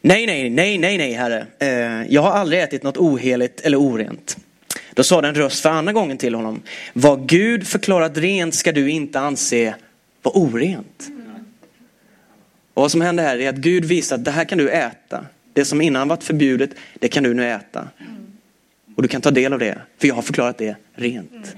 Nej, 0.00 0.26
nej, 0.26 0.50
nej, 0.50 0.78
nej, 0.78 0.98
nej, 0.98 1.12
herre. 1.12 1.46
Eh, 1.58 2.12
jag 2.14 2.22
har 2.22 2.30
aldrig 2.30 2.62
ätit 2.62 2.82
något 2.82 2.96
oheligt 2.96 3.60
eller 3.60 3.80
orent. 3.80 4.36
Då 4.94 5.02
sa 5.02 5.20
den 5.20 5.34
röst 5.34 5.62
för 5.62 5.70
andra 5.70 5.92
gången 5.92 6.18
till 6.18 6.34
honom. 6.34 6.62
Vad 6.92 7.28
Gud 7.28 7.66
förklarat 7.66 8.18
rent 8.18 8.54
ska 8.54 8.72
du 8.72 8.90
inte 8.90 9.20
anse 9.20 9.74
vara 10.22 10.38
orent. 10.38 11.08
Och 12.74 12.82
vad 12.82 12.90
som 12.90 13.00
händer 13.00 13.24
här 13.24 13.38
är 13.38 13.48
att 13.48 13.56
Gud 13.56 13.84
visar 13.84 14.16
att 14.16 14.24
det 14.24 14.30
här 14.30 14.44
kan 14.44 14.58
du 14.58 14.70
äta. 14.70 15.26
Det 15.52 15.64
som 15.64 15.80
innan 15.80 16.08
varit 16.08 16.24
förbjudet, 16.24 16.70
det 16.98 17.08
kan 17.08 17.24
du 17.24 17.34
nu 17.34 17.50
äta. 17.50 17.88
Och 18.96 19.02
du 19.02 19.08
kan 19.08 19.20
ta 19.20 19.30
del 19.30 19.52
av 19.52 19.58
det, 19.58 19.78
för 19.98 20.08
jag 20.08 20.14
har 20.14 20.22
förklarat 20.22 20.58
det 20.58 20.76
rent. 20.94 21.56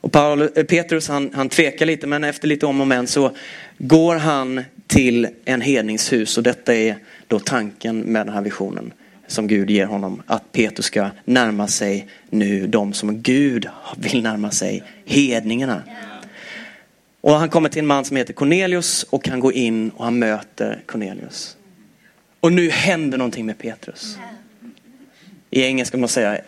Och 0.00 0.16
eh, 0.16 0.64
Petrus 0.64 1.08
han, 1.08 1.30
han 1.34 1.48
tvekar 1.48 1.86
lite, 1.86 2.06
men 2.06 2.24
efter 2.24 2.48
lite 2.48 2.66
om 2.66 2.80
och 2.80 2.86
men 2.86 3.06
så 3.06 3.30
går 3.78 4.16
han 4.16 4.64
till 4.86 5.28
en 5.44 5.60
hedningshus. 5.60 6.36
Och 6.36 6.42
detta 6.42 6.74
är 6.74 6.96
då 7.28 7.38
tanken 7.38 8.00
med 8.00 8.26
den 8.26 8.34
här 8.34 8.42
visionen 8.42 8.92
som 9.26 9.46
Gud 9.46 9.70
ger 9.70 9.86
honom. 9.86 10.22
Att 10.26 10.52
Petrus 10.52 10.86
ska 10.86 11.10
närma 11.24 11.68
sig 11.68 12.08
nu 12.30 12.66
de 12.66 12.92
som 12.92 13.22
Gud 13.22 13.68
vill 13.96 14.22
närma 14.22 14.50
sig, 14.50 14.82
hedningarna. 15.04 15.82
Och 17.20 17.32
han 17.32 17.48
kommer 17.48 17.68
till 17.68 17.80
en 17.80 17.86
man 17.86 18.04
som 18.04 18.16
heter 18.16 18.32
Cornelius 18.32 19.02
och 19.02 19.28
han 19.28 19.40
går 19.40 19.52
in 19.52 19.90
och 19.90 20.04
han 20.04 20.18
möter 20.18 20.82
Cornelius. 20.86 21.56
Och 22.44 22.52
nu 22.52 22.70
händer 22.70 23.18
någonting 23.18 23.46
med 23.46 23.58
Petrus. 23.58 24.18
I 25.50 25.62
engelska 25.62 25.96
man 25.96 26.08
säga 26.08 26.40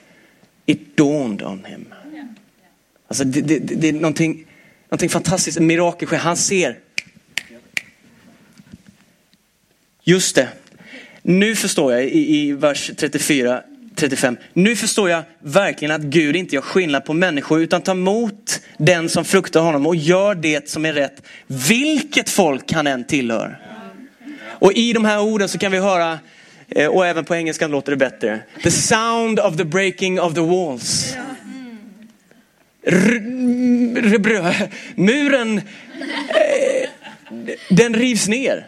It 0.67 0.97
dawned 0.97 1.43
on 1.43 1.65
him. 1.65 1.95
Alltså 3.09 3.25
det, 3.25 3.41
det, 3.41 3.59
det 3.59 3.89
är 3.89 3.93
någonting, 3.93 4.47
någonting 4.89 5.09
fantastiskt, 5.09 5.59
en 5.59 5.67
mirakel 5.67 6.09
sker. 6.09 6.17
Han 6.17 6.37
ser. 6.37 6.79
Just 10.03 10.35
det. 10.35 10.49
Nu 11.23 11.57
förstår 11.57 11.93
jag 11.93 12.05
i, 12.05 12.37
i 12.37 12.53
vers 12.53 12.91
34 12.97 13.63
35. 13.95 14.37
Nu 14.53 14.77
förstår 14.77 15.11
jag 15.11 15.23
verkligen 15.41 15.95
att 15.95 16.03
Gud 16.03 16.37
inte 16.37 16.55
gör 16.55 16.63
skillnad 16.63 17.05
på 17.05 17.13
människor 17.13 17.61
utan 17.61 17.83
tar 17.83 17.93
emot 17.93 18.61
den 18.79 19.09
som 19.09 19.25
fruktar 19.25 19.61
honom 19.61 19.87
och 19.87 19.97
gör 19.97 20.35
det 20.35 20.69
som 20.69 20.85
är 20.85 20.93
rätt, 20.93 21.23
vilket 21.47 22.31
folk 22.31 22.73
han 22.73 22.87
än 22.87 23.05
tillhör. 23.05 23.66
Och 24.59 24.73
i 24.73 24.93
de 24.93 25.05
här 25.05 25.21
orden 25.21 25.49
så 25.49 25.59
kan 25.59 25.73
vi 25.73 25.79
höra, 25.79 26.19
eh, 26.69 26.87
och 26.87 27.07
även 27.07 27.25
på 27.25 27.35
engelska 27.35 27.67
låter 27.67 27.93
det 27.93 27.97
bättre, 27.97 28.41
the 28.63 28.71
sound 28.71 29.41
of 29.41 29.57
the 29.57 29.65
breaking 29.65 30.21
of 30.21 30.35
the 30.35 30.41
walls. 30.41 31.17
muren, 34.95 35.59
eh, 35.59 36.89
den 37.69 37.95
rivs 37.95 38.29
ner. 38.29 38.67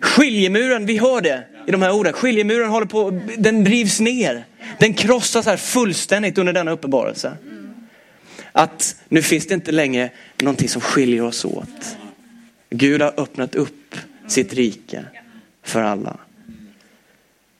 Skiljemuren, 0.00 0.86
vi 0.86 0.98
hör 0.98 1.20
det 1.20 1.42
i 1.66 1.70
de 1.70 1.82
här 1.82 1.92
orden. 1.92 2.12
Skiljemuren 2.12 2.70
håller 2.70 2.86
på, 2.86 3.20
den 3.38 3.66
rivs 3.66 4.00
ner. 4.00 4.44
Den 4.78 4.94
krossas 4.94 5.46
här 5.46 5.56
fullständigt 5.56 6.38
under 6.38 6.52
denna 6.52 6.70
uppenbarelse. 6.70 7.36
Att 8.52 8.96
nu 9.08 9.22
finns 9.22 9.46
det 9.46 9.54
inte 9.54 9.72
längre 9.72 10.10
någonting 10.38 10.68
som 10.68 10.80
skiljer 10.80 11.22
oss 11.22 11.44
åt. 11.44 11.96
Gud 12.70 13.02
har 13.02 13.20
öppnat 13.20 13.54
upp 13.54 13.79
sitt 14.30 14.52
rike 14.52 15.04
för 15.62 15.82
alla. 15.82 16.16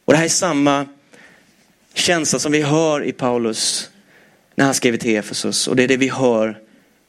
Och 0.05 0.13
det 0.13 0.17
här 0.17 0.25
är 0.25 0.29
samma 0.29 0.87
känsla 1.95 2.39
som 2.39 2.53
vi 2.53 2.63
hör 2.63 3.05
i 3.05 3.13
Paulus 3.13 3.91
när 4.55 4.65
han 4.65 4.75
skriver 4.75 4.99
till 4.99 5.17
Efesus 5.17 5.69
och 5.69 5.77
det 5.77 5.85
är 5.85 5.89
det 5.89 5.97
vi 5.97 6.09
hör 6.09 6.59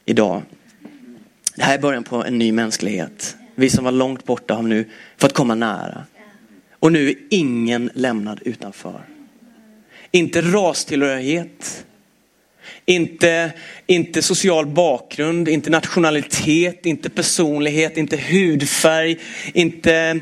idag. 0.05 0.41
Det 1.55 1.63
här 1.63 1.77
är 1.77 1.81
början 1.81 2.03
på 2.03 2.23
en 2.23 2.37
ny 2.37 2.51
mänsklighet. 2.51 3.37
Vi 3.55 3.69
som 3.69 3.83
var 3.83 3.91
långt 3.91 4.25
borta 4.25 4.53
har 4.53 4.63
nu 4.63 4.89
fått 5.17 5.33
komma 5.33 5.55
nära. 5.55 6.03
Och 6.79 6.91
nu 6.91 7.09
är 7.09 7.15
ingen 7.29 7.91
lämnad 7.93 8.39
utanför. 8.45 9.01
Inte 10.11 10.41
rastillhörighet, 10.41 11.85
inte, 12.85 13.51
inte 13.87 14.21
social 14.21 14.65
bakgrund, 14.65 15.47
inte 15.47 15.69
nationalitet, 15.69 16.85
inte 16.85 17.09
personlighet, 17.09 17.97
inte 17.97 18.17
hudfärg, 18.17 19.17
inte, 19.53 20.19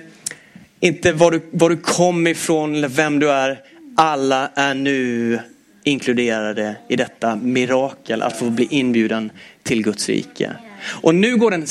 inte 0.79 1.11
var, 1.11 1.31
du, 1.31 1.41
var 1.51 1.69
du 1.69 1.77
kom 1.77 2.27
ifrån 2.27 2.75
eller 2.75 2.89
vem 2.89 3.19
du 3.19 3.31
är. 3.31 3.59
Alla 3.95 4.51
är 4.55 4.73
nu 4.73 5.39
inkluderade 5.83 6.75
i 6.87 6.95
detta 6.95 7.35
mirakel 7.35 8.21
att 8.21 8.39
få 8.39 8.49
bli 8.49 8.67
inbjuden 8.69 9.31
till 9.63 9.83
Guds 9.83 10.09
rike. 10.09 10.51
Och 10.83 11.15
nu 11.15 11.37
går 11.37 11.51
den 11.51 11.65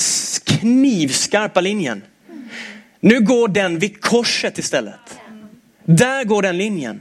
knivskarpa 0.45 1.61
linjen. 1.61 2.03
Nu 3.01 3.21
går 3.21 3.49
den 3.49 3.79
vid 3.79 4.01
korset 4.01 4.59
istället. 4.59 5.19
Där 5.85 6.25
går 6.25 6.43
den 6.43 6.59
linjen. 6.59 7.01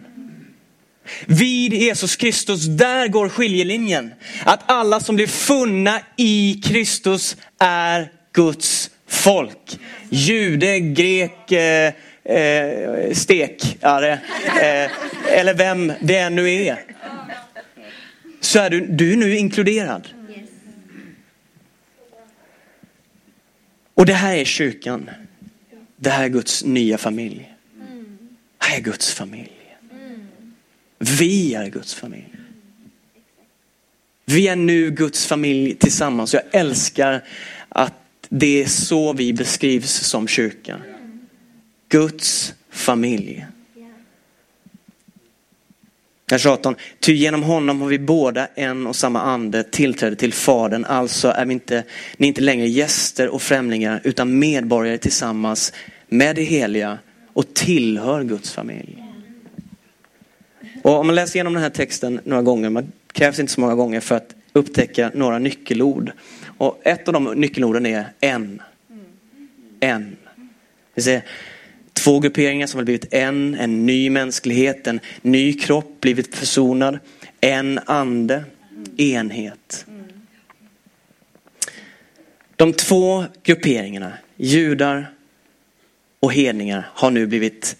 Vid 1.25 1.73
Jesus 1.73 2.15
Kristus, 2.15 2.65
där 2.65 3.07
går 3.07 3.29
skiljelinjen. 3.29 4.13
Att 4.43 4.59
alla 4.65 4.99
som 4.99 5.15
blir 5.15 5.27
funna 5.27 6.01
i 6.15 6.61
Kristus 6.63 7.37
är 7.59 8.11
Guds 8.33 8.89
folk. 9.07 9.79
Jude, 10.09 10.79
grek, 10.79 11.51
eh, 11.51 11.93
eh, 12.23 13.13
stekare 13.13 14.11
eh, 14.45 14.91
eller 15.31 15.53
vem 15.53 15.93
det 16.01 16.17
än 16.17 16.35
nu 16.35 16.49
är. 16.49 16.79
så 18.39 18.59
är 18.59 18.69
du, 18.69 18.87
du 18.87 19.13
är 19.13 19.17
nu 19.17 19.37
inkluderad. 19.37 20.07
Och 23.93 24.05
det 24.05 24.13
här 24.13 24.35
är 24.35 24.45
kyrkan. 24.45 25.09
Det 25.95 26.09
här 26.09 26.23
är 26.23 26.29
Guds 26.29 26.63
nya 26.63 26.97
familj. 26.97 27.53
Det 28.57 28.65
här 28.65 28.77
är 28.77 28.81
Guds 28.81 29.13
familj. 29.13 29.66
Vi 30.99 31.53
är 31.53 31.69
Guds 31.69 31.93
familj. 31.93 32.33
Vi 34.25 34.47
är 34.47 34.55
nu 34.55 34.91
Guds 34.91 35.25
familj 35.25 35.75
tillsammans. 35.75 36.33
Jag 36.33 36.43
älskar 36.51 37.23
att 37.69 37.93
det 38.29 38.63
är 38.63 38.67
så 38.67 39.13
vi 39.13 39.33
beskrivs 39.33 39.91
som 39.91 40.27
kyrka. 40.27 40.81
Guds 41.89 42.53
familj. 42.69 43.45
Vers 46.29 46.45
18. 46.45 46.75
Ty 46.99 47.13
genom 47.13 47.43
honom 47.43 47.81
har 47.81 47.87
vi 47.87 47.99
båda 47.99 48.47
en 48.55 48.87
och 48.87 48.95
samma 48.95 49.21
ande 49.21 49.63
tillträde 49.63 50.15
till 50.15 50.33
Fadern. 50.33 50.85
Alltså 50.85 51.27
är 51.27 51.45
vi 51.45 51.53
inte, 51.53 51.83
ni 52.17 52.27
inte 52.27 52.41
längre 52.41 52.67
gäster 52.67 53.27
och 53.27 53.41
främlingar 53.41 54.01
utan 54.03 54.39
medborgare 54.39 54.97
tillsammans 54.97 55.73
med 56.07 56.35
det 56.35 56.43
heliga 56.43 56.99
och 57.33 57.53
tillhör 57.53 58.23
Guds 58.23 58.53
familj. 58.53 59.06
Och 60.87 60.99
om 60.99 61.07
man 61.07 61.15
läser 61.15 61.35
igenom 61.35 61.53
den 61.53 61.63
här 61.63 61.69
texten 61.69 62.21
några 62.23 62.41
gånger, 62.41 62.69
man 62.69 62.91
krävs 63.11 63.39
inte 63.39 63.53
så 63.53 63.61
många 63.61 63.75
gånger 63.75 63.99
för 63.99 64.15
att 64.15 64.35
upptäcka 64.53 65.11
några 65.13 65.39
nyckelord. 65.39 66.11
Och 66.57 66.81
ett 66.83 67.07
av 67.07 67.13
de 67.13 67.23
nyckelorden 67.23 67.85
är 67.85 68.05
en. 68.19 68.61
En. 69.79 70.17
Det 70.95 71.07
vill 71.07 71.21
två 71.93 72.19
grupperingar 72.19 72.67
som 72.67 72.77
har 72.77 72.85
blivit 72.85 73.13
en, 73.13 73.55
en 73.55 73.85
ny 73.85 74.09
mänsklighet, 74.09 74.87
en 74.87 74.99
ny 75.21 75.53
kropp, 75.53 76.01
blivit 76.01 76.35
försonad, 76.35 76.99
en 77.41 77.79
ande, 77.85 78.43
enhet. 78.97 79.85
De 82.55 82.73
två 82.73 83.25
grupperingarna, 83.43 84.13
judar 84.35 85.13
och 86.19 86.33
hedningar, 86.33 86.89
har 86.93 87.11
nu 87.11 87.27
blivit 87.27 87.77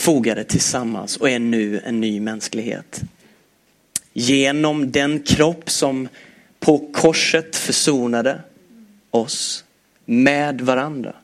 fogade 0.00 0.44
tillsammans 0.44 1.16
och 1.16 1.30
är 1.30 1.38
nu 1.38 1.80
en 1.84 2.00
ny 2.00 2.20
mänsklighet. 2.20 3.00
Genom 4.12 4.92
den 4.92 5.20
kropp 5.22 5.70
som 5.70 6.08
på 6.60 6.90
korset 6.92 7.56
försonade 7.56 8.40
oss 9.10 9.64
med 10.04 10.60
varandra. 10.60 11.14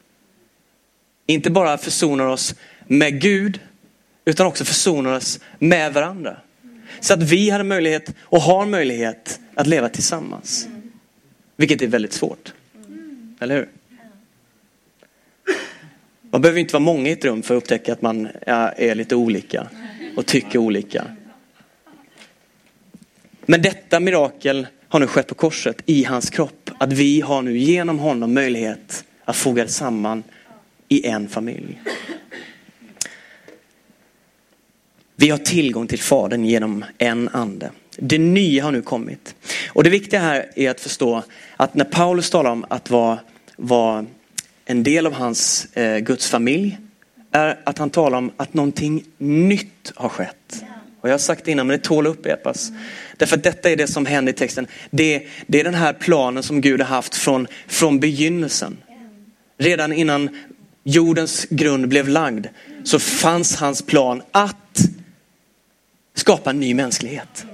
Inte 1.27 1.51
bara 1.51 1.79
försonar 1.79 2.27
oss 2.27 2.55
med 2.87 3.21
Gud 3.21 3.61
utan 4.25 4.47
också 4.47 4.65
försonar 4.65 5.17
oss 5.17 5.41
med 5.59 5.95
varandra. 5.95 6.37
Så 7.01 7.15
att 7.15 7.23
vi 7.23 7.51
hade 7.51 7.65
möjlighet 7.65 8.15
och 8.21 8.41
har 8.41 8.67
möjlighet 8.67 9.41
att 9.55 9.67
leva 9.67 9.89
tillsammans. 9.89 10.69
Vilket 11.57 11.83
är 11.83 11.87
väldigt 11.87 12.13
svårt. 12.13 12.53
Eller 13.41 13.57
hur? 13.57 13.69
Man 16.31 16.41
behöver 16.41 16.61
inte 16.61 16.73
vara 16.73 16.83
många 16.83 17.09
i 17.09 17.13
ett 17.13 17.25
rum 17.25 17.43
för 17.43 17.57
att 17.57 17.63
upptäcka 17.63 17.93
att 17.93 18.03
man 18.03 18.29
är 18.47 18.95
lite 18.95 19.17
olika 19.17 19.67
och 20.17 20.27
tycker 20.27 20.59
olika. 20.59 21.05
Men 23.47 23.63
detta 23.63 24.01
mirakel 24.01 24.67
har 24.89 25.01
nu 25.01 25.07
skett 25.07 25.27
på 25.27 25.35
korset 25.35 25.77
i 25.87 26.05
hans 26.05 26.31
kropp. 26.31 26.71
Att 26.79 26.93
vi 26.93 27.21
har 27.21 27.43
nu 27.43 27.59
genom 27.59 27.99
honom 27.99 28.35
möjlighet 28.35 29.05
att 29.25 29.37
foga 29.37 29.69
samman 29.69 30.23
i 30.89 31.07
en 31.07 31.29
familj. 31.29 31.81
Vi 35.17 35.31
har 35.31 35.39
tillgång 35.39 35.87
till 35.87 36.01
Fadern 36.01 36.45
genom 36.45 36.85
en 36.99 37.29
ande. 37.29 37.71
Det 37.97 38.19
nya 38.19 38.65
har 38.65 38.73
nu 38.73 38.83
kommit. 38.83 39.35
Och 39.69 39.85
det 39.85 39.91
viktiga 39.91 40.21
här 40.21 40.51
är 40.57 40.71
att 40.71 40.81
förstå 40.81 41.23
att 41.57 41.75
när 41.75 41.85
Paulus 41.85 42.31
talar 42.31 42.51
om 42.51 42.65
att 42.69 42.91
vara, 42.91 43.19
vara 43.57 44.07
en 44.67 44.83
del 44.83 45.07
av 45.07 45.13
hans 45.13 45.67
eh, 45.73 45.99
Guds 45.99 46.31
familj 46.31 46.79
är 47.33 47.61
att 47.65 47.79
han 47.79 47.91
talar 47.91 48.19
om 48.19 48.33
att 48.37 48.55
någonting 48.55 49.05
nytt 49.19 49.93
har 49.95 50.09
skett. 50.09 50.65
Och 51.01 51.09
jag 51.09 51.13
har 51.13 51.19
sagt 51.19 51.45
det 51.45 51.51
innan 51.51 51.67
men 51.67 51.79
det 51.79 51.85
tål 51.85 52.07
att 52.07 52.11
upprepas. 52.11 52.73
Därför 53.17 53.37
att 53.37 53.43
detta 53.43 53.71
är 53.71 53.77
det 53.77 53.87
som 53.87 54.07
händer 54.07 54.33
i 54.33 54.37
texten. 54.37 54.67
Det, 54.91 55.27
det 55.47 55.61
är 55.61 55.65
den 55.65 55.75
här 55.75 55.93
planen 55.93 56.43
som 56.43 56.61
Gud 56.61 56.81
har 56.81 56.89
haft 56.89 57.15
från, 57.15 57.47
från 57.67 58.01
begynnelsen. 58.01 58.77
Redan 59.59 59.93
innan 59.93 60.29
jordens 60.85 61.47
grund 61.51 61.89
blev 61.89 62.09
lagd 62.09 62.47
så 62.85 62.99
fanns 62.99 63.57
hans 63.57 63.83
plan 63.83 64.23
att 64.33 64.81
skapa 66.15 66.51
en 66.51 66.61
ny 66.61 66.75
mänsklighet. 66.75 67.47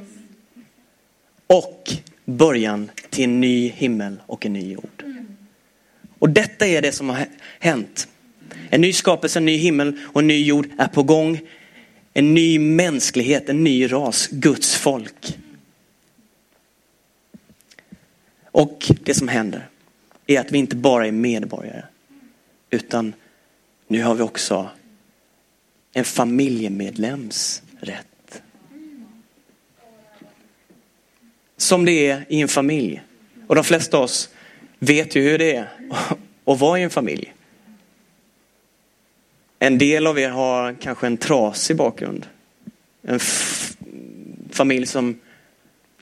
Och 1.47 1.93
början 2.25 2.91
till 3.11 3.25
en 3.25 3.41
ny 3.41 3.69
himmel 3.69 4.17
och 4.27 4.47
en 4.47 4.53
ny 4.53 4.73
jord. 4.73 5.12
Och 6.23 6.31
detta 6.31 6.67
är 6.67 6.83
det 6.83 6.93
som 6.93 7.09
har 7.09 7.27
hänt. 7.59 8.09
En 8.71 8.81
ny 8.81 8.93
skapelse, 8.93 9.39
en 9.39 9.45
ny 9.45 9.57
himmel 9.57 9.99
och 10.05 10.21
en 10.21 10.27
ny 10.27 10.45
jord 10.45 10.69
är 10.79 10.89
på 10.89 11.03
gång. 11.03 11.41
En 12.13 12.35
ny 12.35 12.59
mänsklighet, 12.59 13.49
en 13.49 13.65
ny 13.65 13.93
ras, 13.93 14.29
Guds 14.33 14.77
folk. 14.77 15.39
Och 18.45 18.91
det 19.05 19.15
som 19.15 19.29
händer 19.29 19.69
är 20.27 20.41
att 20.41 20.53
vi 20.53 20.59
inte 20.59 20.77
bara 20.77 21.07
är 21.07 21.13
medborgare 21.13 21.85
utan 22.71 23.15
nu 23.89 24.03
har 24.03 24.15
vi 24.15 24.23
också 24.23 24.71
en 25.93 26.05
familjemedlems 26.05 27.63
rätt. 27.81 28.43
Som 31.57 31.85
det 31.85 32.07
är 32.09 32.25
i 32.29 32.41
en 32.41 32.49
familj. 32.49 33.03
Och 33.47 33.55
de 33.55 33.65
flesta 33.65 33.97
av 33.97 34.03
oss 34.03 34.29
vet 34.83 35.17
ju 35.17 35.23
hur 35.23 35.39
det 35.39 35.55
är 35.55 35.69
att 36.45 36.61
vara 36.61 36.79
i 36.79 36.83
en 36.83 36.91
familj. 36.91 37.35
En 39.59 39.79
del 39.79 40.07
av 40.07 40.19
er 40.19 40.29
har 40.29 40.75
kanske 40.81 41.07
en 41.07 41.17
trasig 41.17 41.77
bakgrund. 41.77 42.27
En 43.03 43.21
familj 44.51 44.87
som 44.87 45.21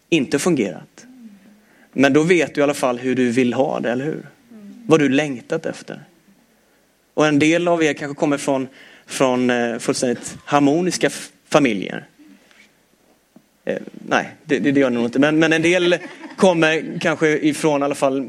inte 0.09 0.39
fungerat. 0.39 1.07
Men 1.93 2.13
då 2.13 2.23
vet 2.23 2.55
du 2.55 2.61
i 2.61 2.65
alla 2.65 2.75
fall 2.75 2.99
hur 2.99 3.15
du 3.15 3.31
vill 3.31 3.53
ha 3.53 3.81
det, 3.81 3.91
eller 3.91 4.05
hur? 4.05 4.27
Vad 4.87 5.01
du 5.01 5.09
längtat 5.09 5.67
efter. 5.67 6.05
Och 7.15 7.27
en 7.27 7.39
del 7.39 7.69
av 7.69 7.83
er 7.83 7.93
kanske 7.93 8.15
kommer 8.15 8.39
från, 8.39 8.69
från 9.07 9.51
eh, 9.51 9.79
fullständigt 9.79 10.37
harmoniska 10.45 11.11
familjer. 11.49 12.07
Eh, 13.65 13.79
nej, 14.09 14.29
det, 14.45 14.59
det 14.59 14.81
gör 14.81 14.91
ni 14.91 14.97
nog 14.97 15.05
inte. 15.05 15.19
Men, 15.19 15.39
men 15.39 15.53
en 15.53 15.63
del 15.63 15.99
kommer 16.41 16.99
kanske 17.01 17.29
ifrån 17.29 17.81
i 17.81 17.85
alla 17.85 17.95
fall 17.95 18.27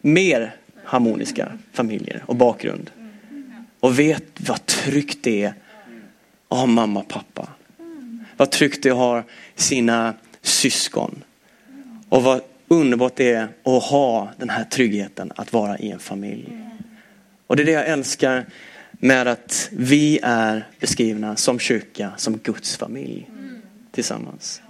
mer 0.00 0.56
harmoniska 0.84 1.52
familjer 1.72 2.24
och 2.26 2.36
bakgrund. 2.36 2.90
Och 3.80 3.98
vet 3.98 4.24
vad 4.48 4.66
tryggt 4.66 5.18
det 5.22 5.42
är 5.42 5.54
att 6.48 6.58
ha 6.58 6.66
mamma 6.66 7.00
och 7.00 7.08
pappa. 7.08 7.48
Vad 8.36 8.50
tryggt 8.50 8.82
det 8.82 8.88
är 8.88 8.92
att 8.92 8.98
ha 8.98 9.22
sina 9.54 10.14
syskon. 10.42 11.22
Och 12.08 12.22
vad 12.22 12.40
underbart 12.68 13.16
det 13.16 13.32
är 13.32 13.48
att 13.64 13.82
ha 13.82 14.30
den 14.36 14.50
här 14.50 14.64
tryggheten 14.64 15.32
att 15.36 15.52
vara 15.52 15.78
i 15.78 15.90
en 15.90 15.98
familj. 15.98 16.48
Och 17.46 17.56
det 17.56 17.62
är 17.62 17.66
det 17.66 17.72
jag 17.72 17.88
älskar 17.88 18.46
med 18.90 19.28
att 19.28 19.68
vi 19.72 20.18
är 20.22 20.66
beskrivna 20.80 21.36
som 21.36 21.58
kyrka, 21.58 22.12
som 22.16 22.38
Guds 22.38 22.76
familj 22.76 23.30
tillsammans. 23.92 24.62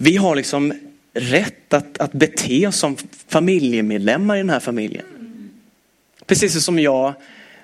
Vi 0.00 0.16
har 0.16 0.36
liksom 0.36 0.72
rätt 1.12 1.72
att, 1.72 1.98
att 1.98 2.12
bete 2.12 2.66
oss 2.66 2.76
som 2.76 2.96
familjemedlemmar 3.28 4.36
i 4.36 4.38
den 4.38 4.50
här 4.50 4.60
familjen. 4.60 5.04
Precis 6.26 6.64
som 6.64 6.78
jag 6.78 7.14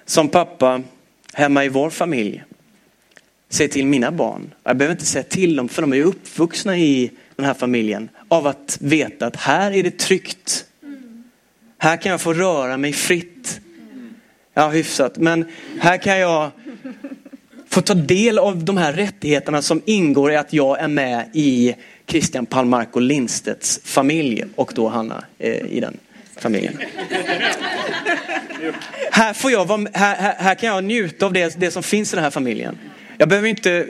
som 0.05 0.29
pappa 0.29 0.83
hemma 1.33 1.64
i 1.64 1.68
vår 1.68 1.90
familj 1.90 2.44
säger 3.49 3.70
till 3.70 3.87
mina 3.87 4.12
barn. 4.12 4.55
Jag 4.64 4.77
behöver 4.77 4.94
inte 4.94 5.07
säga 5.07 5.23
till 5.23 5.57
dem 5.57 5.68
för 5.68 5.83
de 5.83 5.92
är 5.92 6.03
uppvuxna 6.03 6.79
i 6.79 7.11
den 7.37 7.47
här 7.47 7.55
familjen 7.55 8.09
av 8.29 8.47
att 8.47 8.79
veta 8.81 9.27
att 9.27 9.37
här 9.37 9.73
är 9.73 9.83
det 9.83 9.99
tryggt. 9.99 10.64
Här 11.79 11.97
kan 11.97 12.12
jag 12.12 12.20
få 12.20 12.33
röra 12.33 12.77
mig 12.77 12.92
fritt. 12.92 13.61
Ja, 14.55 14.68
hyfsat. 14.68 15.16
Men 15.16 15.44
här 15.81 15.97
kan 15.97 16.18
jag 16.18 16.51
få 17.68 17.81
ta 17.81 17.94
del 17.94 18.38
av 18.38 18.64
de 18.64 18.77
här 18.77 18.92
rättigheterna 18.92 19.62
som 19.62 19.83
ingår 19.85 20.33
i 20.33 20.37
att 20.37 20.53
jag 20.53 20.81
är 20.81 20.88
med 20.88 21.31
i 21.33 21.75
Christian 22.14 22.46
Palmarco 22.46 23.00
Lindstedts 23.00 23.81
familj 23.85 24.44
och 24.55 24.72
då 24.74 24.88
Hanna 24.88 25.24
eh, 25.38 25.50
i 25.50 25.81
den 25.81 25.98
familjen. 26.37 26.79
här, 29.11 29.35
får 29.35 29.50
jag 29.50 29.64
vara, 29.64 29.87
här, 29.92 30.16
här, 30.16 30.35
här, 30.38 30.55
kan 30.55 30.68
jag 30.68 30.85
njuta 30.85 31.27
av 31.27 31.33
det, 31.33 31.61
det 31.61 31.70
som 31.70 31.83
finns 31.83 32.12
i 32.12 32.16
den 32.16 32.24
här 32.24 32.31
familjen. 32.31 32.79
Jag 33.18 33.29
behöver 33.29 33.48
inte 33.48 33.87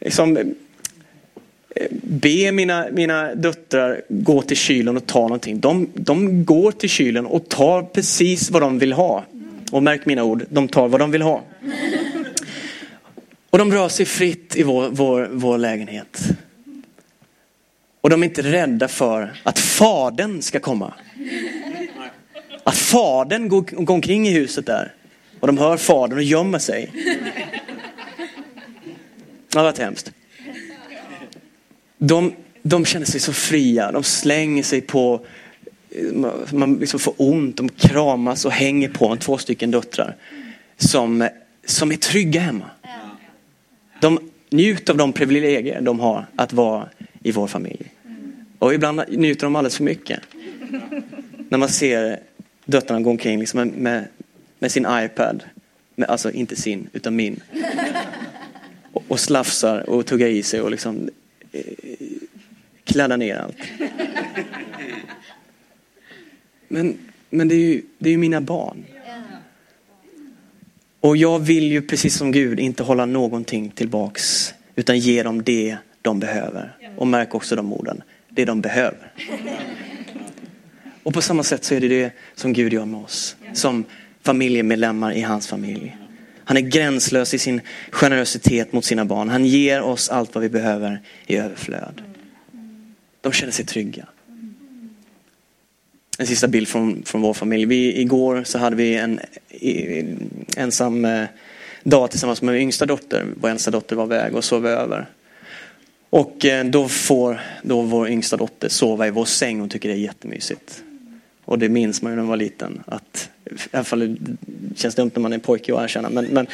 liksom, 0.00 0.36
eh, 0.36 0.44
be 2.02 2.52
mina, 2.52 2.86
mina 2.92 3.34
döttrar 3.34 4.02
gå 4.08 4.42
till 4.42 4.56
kylen 4.56 4.96
och 4.96 5.06
ta 5.06 5.20
någonting. 5.20 5.60
De, 5.60 5.88
de 5.94 6.44
går 6.44 6.72
till 6.72 6.90
kylen 6.90 7.26
och 7.26 7.48
tar 7.48 7.82
precis 7.82 8.50
vad 8.50 8.62
de 8.62 8.78
vill 8.78 8.92
ha. 8.92 9.24
Och 9.72 9.82
märk 9.82 10.06
mina 10.06 10.24
ord, 10.24 10.44
de 10.48 10.68
tar 10.68 10.88
vad 10.88 11.00
de 11.00 11.10
vill 11.10 11.22
ha. 11.22 11.42
Och 13.50 13.58
de 13.58 13.72
rör 13.72 13.88
sig 13.88 14.06
fritt 14.06 14.56
i 14.56 14.62
vår, 14.62 14.88
vår, 14.88 15.28
vår 15.32 15.58
lägenhet. 15.58 16.18
Och 18.00 18.10
de 18.10 18.22
är 18.22 18.26
inte 18.26 18.42
rädda 18.42 18.88
för 18.88 19.40
att 19.42 19.58
fadern 19.58 20.42
ska 20.42 20.60
komma. 20.60 20.94
Att 22.64 22.76
fadern 22.76 23.48
går, 23.48 23.62
går 23.62 23.94
omkring 23.94 24.28
i 24.28 24.30
huset 24.30 24.66
där. 24.66 24.94
Och 25.40 25.46
de 25.46 25.58
hör 25.58 25.76
fadern 25.76 26.18
och 26.18 26.24
gömmer 26.24 26.58
sig. 26.58 26.90
Det 29.48 29.58
har 29.58 29.64
varit 29.64 29.78
hemskt. 29.78 30.12
De, 31.98 32.32
de 32.62 32.84
känner 32.84 33.06
sig 33.06 33.20
så 33.20 33.32
fria. 33.32 33.92
De 33.92 34.02
slänger 34.02 34.62
sig 34.62 34.80
på, 34.80 35.26
eh, 35.90 36.52
man 36.52 36.74
liksom 36.74 37.00
får 37.00 37.14
ont, 37.16 37.56
de 37.56 37.68
kramas 37.68 38.44
och 38.44 38.52
hänger 38.52 38.88
på 38.88 39.08
en, 39.08 39.18
två 39.18 39.38
stycken 39.38 39.70
döttrar. 39.70 40.16
Som, 40.76 41.28
som 41.64 41.92
är 41.92 41.96
trygga 41.96 42.40
hemma. 42.40 42.70
De 44.00 44.30
njuter 44.50 44.92
av 44.92 44.96
de 44.96 45.12
privilegier 45.12 45.80
de 45.80 46.00
har 46.00 46.26
att 46.36 46.52
vara 46.52 46.88
i 47.22 47.32
vår 47.32 47.46
familj. 47.46 47.90
Och 48.58 48.74
ibland 48.74 49.00
njuter 49.08 49.46
de 49.46 49.56
alldeles 49.56 49.76
för 49.76 49.84
mycket. 49.84 50.20
När 51.48 51.58
man 51.58 51.68
ser 51.68 52.20
döttrarna 52.64 53.00
gå 53.00 53.10
omkring 53.10 53.38
liksom 53.38 53.68
med, 53.68 54.04
med 54.58 54.72
sin 54.72 54.86
iPad. 54.90 55.44
Med, 55.94 56.08
alltså 56.08 56.30
inte 56.30 56.56
sin, 56.56 56.88
utan 56.92 57.16
min. 57.16 57.40
Och, 58.92 59.04
och 59.08 59.20
slafsar 59.20 59.90
och 59.90 60.06
tuggar 60.06 60.26
i 60.26 60.42
sig 60.42 60.60
och 60.60 60.70
liksom 60.70 61.10
eh, 61.52 61.62
kladdar 62.84 63.16
ner 63.16 63.36
allt. 63.36 63.56
Men, 66.68 66.98
men 67.30 67.48
det 67.48 67.54
är 67.54 67.58
ju 67.58 67.82
det 67.98 68.08
är 68.08 68.12
ju 68.12 68.18
mina 68.18 68.40
barn. 68.40 68.84
Och 71.00 71.16
jag 71.16 71.38
vill 71.38 71.72
ju 71.72 71.82
precis 71.82 72.16
som 72.16 72.32
Gud 72.32 72.60
inte 72.60 72.82
hålla 72.82 73.06
någonting 73.06 73.70
tillbaks 73.70 74.54
utan 74.76 74.98
ge 74.98 75.22
dem 75.22 75.42
det 75.42 75.76
de 76.02 76.20
behöver. 76.20 76.76
Och 77.00 77.06
märk 77.06 77.34
också 77.34 77.56
de 77.56 77.72
orden, 77.72 78.02
det 78.28 78.44
de 78.44 78.60
behöver. 78.60 79.12
Och 81.02 81.14
på 81.14 81.22
samma 81.22 81.42
sätt 81.42 81.64
så 81.64 81.74
är 81.74 81.80
det 81.80 81.88
det 81.88 82.12
som 82.34 82.52
Gud 82.52 82.72
gör 82.72 82.84
med 82.84 83.00
oss. 83.00 83.36
Som 83.52 83.84
familjemedlemmar 84.22 85.12
i 85.12 85.20
hans 85.20 85.46
familj. 85.46 85.96
Han 86.44 86.56
är 86.56 86.60
gränslös 86.60 87.34
i 87.34 87.38
sin 87.38 87.60
generositet 87.90 88.72
mot 88.72 88.84
sina 88.84 89.04
barn. 89.04 89.28
Han 89.28 89.46
ger 89.46 89.82
oss 89.82 90.08
allt 90.08 90.34
vad 90.34 90.42
vi 90.42 90.48
behöver 90.48 91.00
i 91.26 91.36
överflöd. 91.36 92.02
De 93.20 93.32
känner 93.32 93.52
sig 93.52 93.66
trygga. 93.66 94.06
En 96.18 96.26
sista 96.26 96.48
bild 96.48 96.68
från, 96.68 97.02
från 97.04 97.20
vår 97.20 97.34
familj. 97.34 97.64
Vi, 97.64 98.00
igår 98.00 98.42
så 98.44 98.58
hade 98.58 98.76
vi 98.76 98.94
en 98.94 99.20
i, 99.48 100.04
ensam 100.56 101.04
eh, 101.04 101.24
dag 101.82 102.10
tillsammans 102.10 102.42
med 102.42 102.54
min 102.54 102.62
yngsta 102.62 102.86
dotter. 102.86 103.26
Vår 103.40 103.48
äldsta 103.48 103.70
dotter 103.70 103.96
var 103.96 104.04
iväg 104.04 104.34
och 104.34 104.44
sov 104.44 104.66
över. 104.66 105.08
Och 106.10 106.44
eh, 106.44 106.64
då 106.64 106.88
får 106.88 107.40
då 107.62 107.82
vår 107.82 108.08
yngsta 108.08 108.36
dotter 108.36 108.68
sova 108.68 109.06
i 109.06 109.10
vår 109.10 109.24
säng. 109.24 109.60
och 109.60 109.70
tycker 109.70 109.88
det 109.88 109.94
är 109.94 109.98
jättemysigt. 109.98 110.82
Och 111.44 111.58
det 111.58 111.68
minns 111.68 112.02
man 112.02 112.12
ju 112.12 112.16
när 112.16 112.22
man 112.22 112.28
var 112.28 112.36
liten. 112.36 112.82
Att, 112.86 113.30
I 113.44 113.76
alla 113.76 113.84
fall 113.84 114.16
det 114.40 114.78
känns 114.78 114.94
dumt 114.94 115.10
när 115.14 115.20
man 115.20 115.32
är 115.32 115.38
pojke 115.38 115.74
att 115.74 115.82
erkänna. 115.82 116.10
Men, 116.10 116.24
men 116.24 116.46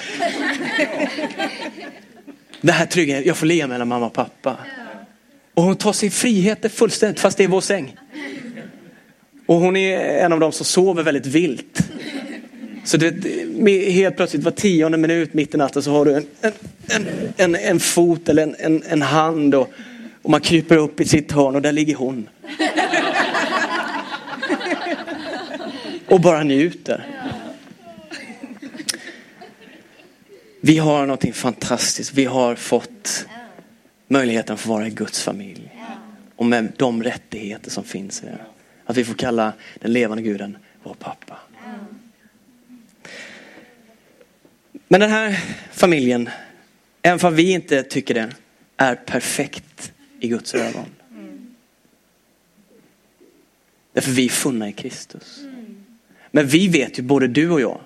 det 2.61 2.73
här 2.73 2.87
tryggheten, 2.87 3.27
jag 3.27 3.37
får 3.37 3.47
le 3.47 3.67
mellan 3.67 3.89
mamma 3.89 4.07
och 4.07 4.13
pappa. 4.13 4.57
Och 5.55 5.63
hon 5.63 5.77
tar 5.77 5.93
sig 5.93 6.11
friheter 6.11 6.69
fullständigt 6.69 7.21
fast 7.21 7.39
det 7.39 7.45
är 7.45 7.49
vår 7.49 7.61
säng. 7.61 7.97
Och 9.47 9.57
hon 9.57 9.77
är 9.77 9.99
en 9.99 10.33
av 10.33 10.41
dem 10.41 10.53
som 10.53 10.67
sover 10.67 11.03
väldigt 11.03 11.27
vilt. 11.27 11.91
Så 12.87 12.97
det, 12.97 13.91
helt 13.91 14.17
plötsligt 14.17 14.45
var 14.45 14.51
tionde 14.51 14.99
minut 14.99 15.35
mitt 15.35 15.55
i 15.55 15.59
natten 15.59 15.83
så 15.83 15.91
har 15.91 16.05
du 16.05 16.15
en, 16.15 16.27
en, 16.89 17.07
en, 17.37 17.55
en 17.55 17.81
fot 17.81 18.29
eller 18.29 18.43
en, 18.43 18.57
en, 18.59 18.83
en 18.89 19.03
hand 19.03 19.55
och, 19.55 19.71
och 20.23 20.31
man 20.31 20.41
kryper 20.41 20.77
upp 20.77 21.01
i 21.01 21.05
sitt 21.05 21.33
hörn 21.33 21.55
och 21.55 21.63
där 21.63 21.73
ligger 21.73 21.95
hon. 21.95 22.29
Och 26.09 26.21
bara 26.21 26.43
njuter. 26.43 27.07
Vi 30.61 30.79
har 30.79 31.01
någonting 31.07 31.33
fantastiskt. 31.33 32.15
Vi 32.15 32.25
har 32.25 32.55
fått 32.55 33.27
möjligheten 34.09 34.55
att 34.55 34.61
få 34.61 34.69
vara 34.69 34.87
i 34.87 34.91
Guds 34.91 35.23
familj. 35.23 35.71
Och 36.37 36.47
med 36.47 36.73
de 36.77 37.03
rättigheter 37.03 37.71
som 37.71 37.85
finns 37.85 38.23
i 38.23 38.27
det. 38.27 38.39
Att 38.85 38.97
vi 38.97 39.05
får 39.05 39.15
kalla 39.15 39.53
den 39.81 39.93
levande 39.93 40.23
guden 40.23 40.57
vår 40.83 40.95
pappa. 40.95 41.39
Men 44.89 45.01
den 45.01 45.11
här 45.11 45.41
familjen, 45.73 46.31
även 47.03 47.27
om 47.27 47.35
vi 47.35 47.53
inte 47.53 47.83
tycker 47.83 48.15
det, 48.15 48.31
är 48.77 48.95
perfekt 48.95 49.93
i 50.21 50.29
Guds 50.29 50.55
ögon. 50.55 50.85
Därför 53.93 54.11
vi 54.11 54.25
är 54.25 54.29
funna 54.29 54.69
i 54.69 54.73
Kristus. 54.73 55.41
Men 56.31 56.47
vi 56.47 56.69
vet 56.69 56.99
ju, 56.99 57.03
både 57.03 57.29
du 57.29 57.51
och 57.51 57.61
jag, 57.61 57.81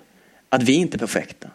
att 0.48 0.62
vi 0.62 0.72
inte 0.72 0.96
är 0.96 0.98
perfekta. 0.98 1.50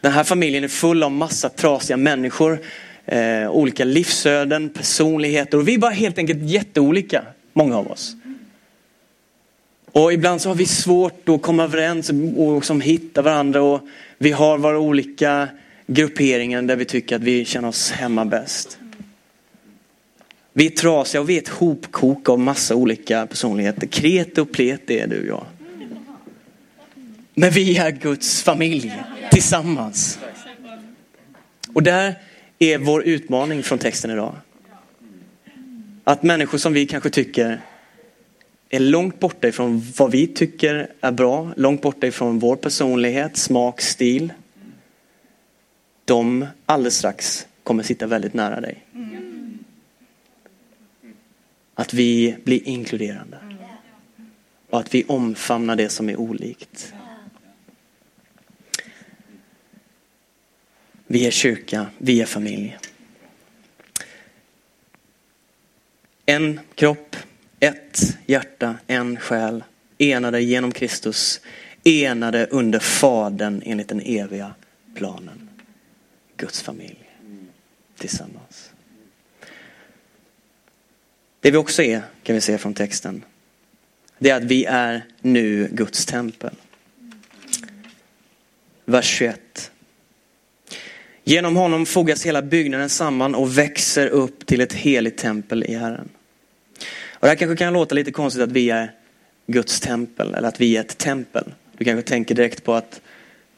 Den 0.00 0.12
här 0.12 0.24
familjen 0.24 0.64
är 0.64 0.68
full 0.68 1.02
av 1.02 1.12
massa 1.12 1.48
trasiga 1.48 1.96
människor, 1.96 2.60
eh, 3.04 3.50
olika 3.50 3.84
livsöden, 3.84 4.70
personligheter 4.70 5.58
och 5.58 5.68
vi 5.68 5.74
är 5.74 5.78
bara 5.78 5.90
helt 5.90 6.18
enkelt 6.18 6.42
jätteolika, 6.42 7.24
många 7.52 7.78
av 7.78 7.90
oss. 7.90 8.16
Och 9.94 10.12
ibland 10.12 10.40
så 10.40 10.48
har 10.48 10.54
vi 10.54 10.66
svårt 10.66 11.28
att 11.28 11.42
komma 11.42 11.64
överens 11.64 12.10
och 12.36 12.54
liksom 12.54 12.80
hitta 12.80 13.22
varandra 13.22 13.62
och 13.62 13.80
vi 14.18 14.30
har 14.30 14.58
våra 14.58 14.78
olika 14.78 15.48
grupperingar 15.86 16.62
där 16.62 16.76
vi 16.76 16.84
tycker 16.84 17.16
att 17.16 17.22
vi 17.22 17.44
känner 17.44 17.68
oss 17.68 17.90
hemma 17.90 18.24
bäst. 18.24 18.78
Vi 20.52 20.66
är 20.66 20.70
trasiga 20.70 21.20
och 21.20 21.28
vi 21.28 21.34
är 21.36 21.42
ett 21.42 21.48
hopkok 21.48 22.28
av 22.28 22.38
massa 22.38 22.74
olika 22.74 23.26
personligheter. 23.26 23.86
Kret 23.86 24.38
och 24.38 24.52
plet 24.52 24.90
är 24.90 25.06
du 25.06 25.20
och 25.20 25.26
jag. 25.26 25.46
Men 27.34 27.50
vi 27.50 27.76
är 27.76 27.90
Guds 27.90 28.42
familj 28.42 29.02
tillsammans. 29.30 30.18
Och 31.74 31.82
där 31.82 32.14
är 32.58 32.78
vår 32.78 33.02
utmaning 33.02 33.62
från 33.62 33.78
texten 33.78 34.10
idag. 34.10 34.34
Att 36.04 36.22
människor 36.22 36.58
som 36.58 36.72
vi 36.72 36.86
kanske 36.86 37.10
tycker 37.10 37.60
är 38.74 38.80
långt 38.80 39.20
borta 39.20 39.48
ifrån 39.48 39.82
vad 39.98 40.10
vi 40.10 40.26
tycker 40.26 40.92
är 41.00 41.12
bra, 41.12 41.52
långt 41.56 41.82
borta 41.82 42.06
ifrån 42.06 42.38
vår 42.38 42.56
personlighet, 42.56 43.36
smak, 43.36 43.80
stil. 43.80 44.32
De 46.04 46.46
alldeles 46.66 46.96
strax 46.96 47.46
kommer 47.62 47.82
sitta 47.82 48.06
väldigt 48.06 48.34
nära 48.34 48.60
dig. 48.60 48.84
Att 51.74 51.94
vi 51.94 52.36
blir 52.44 52.68
inkluderande. 52.68 53.38
Och 54.70 54.80
att 54.80 54.94
vi 54.94 55.04
omfamnar 55.04 55.76
det 55.76 55.88
som 55.88 56.08
är 56.08 56.16
olikt. 56.16 56.94
Vi 61.06 61.26
är 61.26 61.30
kyrka, 61.30 61.86
vi 61.98 62.20
är 62.20 62.26
familj. 62.26 62.78
En 66.26 66.60
kropp, 66.74 67.03
ett 67.64 68.16
hjärta, 68.26 68.76
en 68.86 69.20
själ, 69.20 69.64
enade 69.98 70.42
genom 70.42 70.72
Kristus, 70.72 71.40
enade 71.84 72.46
under 72.46 72.78
Fadern 72.78 73.62
enligt 73.64 73.88
den 73.88 74.00
eviga 74.00 74.54
planen. 74.94 75.48
Guds 76.36 76.62
familj 76.62 77.10
tillsammans. 77.98 78.70
Det 81.40 81.50
vi 81.50 81.56
också 81.56 81.82
är, 81.82 82.02
kan 82.22 82.34
vi 82.34 82.40
se 82.40 82.58
från 82.58 82.74
texten, 82.74 83.24
det 84.18 84.30
är 84.30 84.36
att 84.36 84.44
vi 84.44 84.64
är 84.64 85.02
nu 85.20 85.68
Guds 85.72 86.06
tempel. 86.06 86.54
Vers 88.84 89.06
21. 89.06 89.70
Genom 91.24 91.56
honom 91.56 91.86
fogas 91.86 92.26
hela 92.26 92.42
byggnaden 92.42 92.88
samman 92.88 93.34
och 93.34 93.58
växer 93.58 94.06
upp 94.06 94.46
till 94.46 94.60
ett 94.60 94.72
heligt 94.72 95.18
tempel 95.18 95.64
i 95.64 95.74
Herren. 95.74 96.08
Och 97.24 97.28
det 97.28 97.30
här 97.30 97.36
kanske 97.36 97.56
kan 97.56 97.72
låta 97.72 97.94
lite 97.94 98.12
konstigt 98.12 98.42
att 98.42 98.52
vi 98.52 98.70
är 98.70 98.92
Guds 99.46 99.80
tempel 99.80 100.34
eller 100.34 100.48
att 100.48 100.60
vi 100.60 100.76
är 100.76 100.80
ett 100.80 100.98
tempel. 100.98 101.54
Du 101.76 101.84
kanske 101.84 102.08
tänker 102.08 102.34
direkt 102.34 102.64
på, 102.64 102.74
att, 102.74 103.00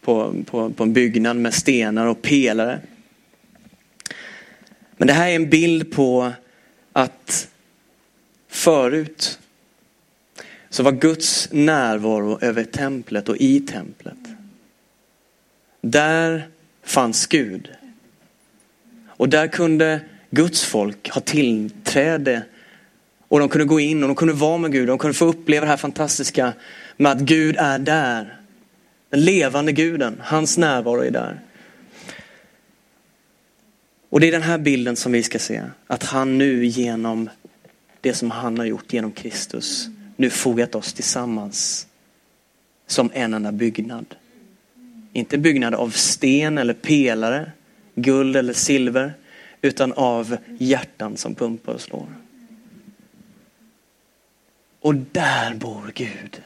på, 0.00 0.34
på, 0.46 0.70
på 0.70 0.82
en 0.82 0.92
byggnad 0.92 1.36
med 1.36 1.54
stenar 1.54 2.06
och 2.06 2.22
pelare. 2.22 2.80
Men 4.96 5.08
det 5.08 5.14
här 5.14 5.28
är 5.28 5.36
en 5.36 5.50
bild 5.50 5.92
på 5.92 6.32
att 6.92 7.48
förut 8.48 9.38
så 10.70 10.82
var 10.82 10.92
Guds 10.92 11.48
närvaro 11.52 12.38
över 12.40 12.64
templet 12.64 13.28
och 13.28 13.36
i 13.36 13.60
templet. 13.60 14.18
Där 15.80 16.48
fanns 16.82 17.26
Gud. 17.26 17.70
Och 19.06 19.28
där 19.28 19.48
kunde 19.48 20.00
Guds 20.30 20.64
folk 20.64 21.10
ha 21.10 21.20
tillträde 21.20 22.42
och 23.28 23.38
de 23.38 23.48
kunde 23.48 23.64
gå 23.64 23.80
in 23.80 24.02
och 24.02 24.08
de 24.08 24.14
kunde 24.14 24.34
vara 24.34 24.58
med 24.58 24.72
Gud. 24.72 24.88
De 24.88 24.98
kunde 24.98 25.14
få 25.14 25.24
uppleva 25.24 25.64
det 25.64 25.70
här 25.70 25.76
fantastiska 25.76 26.52
med 26.96 27.12
att 27.12 27.20
Gud 27.20 27.56
är 27.58 27.78
där. 27.78 28.40
Den 29.10 29.24
levande 29.24 29.72
guden, 29.72 30.20
hans 30.24 30.58
närvaro 30.58 31.00
är 31.00 31.10
där. 31.10 31.40
Och 34.10 34.20
det 34.20 34.28
är 34.28 34.32
den 34.32 34.42
här 34.42 34.58
bilden 34.58 34.96
som 34.96 35.12
vi 35.12 35.22
ska 35.22 35.38
se. 35.38 35.62
Att 35.86 36.02
han 36.02 36.38
nu 36.38 36.66
genom 36.66 37.30
det 38.00 38.14
som 38.14 38.30
han 38.30 38.58
har 38.58 38.64
gjort 38.64 38.92
genom 38.92 39.12
Kristus 39.12 39.88
nu 40.16 40.30
fogat 40.30 40.74
oss 40.74 40.92
tillsammans 40.92 41.86
som 42.86 43.10
en 43.14 43.34
enda 43.34 43.52
byggnad. 43.52 44.06
Inte 45.12 45.38
byggnad 45.38 45.74
av 45.74 45.90
sten 45.90 46.58
eller 46.58 46.74
pelare, 46.74 47.52
guld 47.94 48.36
eller 48.36 48.52
silver, 48.52 49.14
utan 49.62 49.92
av 49.92 50.36
hjärtan 50.58 51.16
som 51.16 51.34
pumpar 51.34 51.72
och 51.72 51.80
slår. 51.80 52.06
Och 54.86 54.94
där 54.94 55.54
bor 55.54 55.92
Gud. 55.94 56.42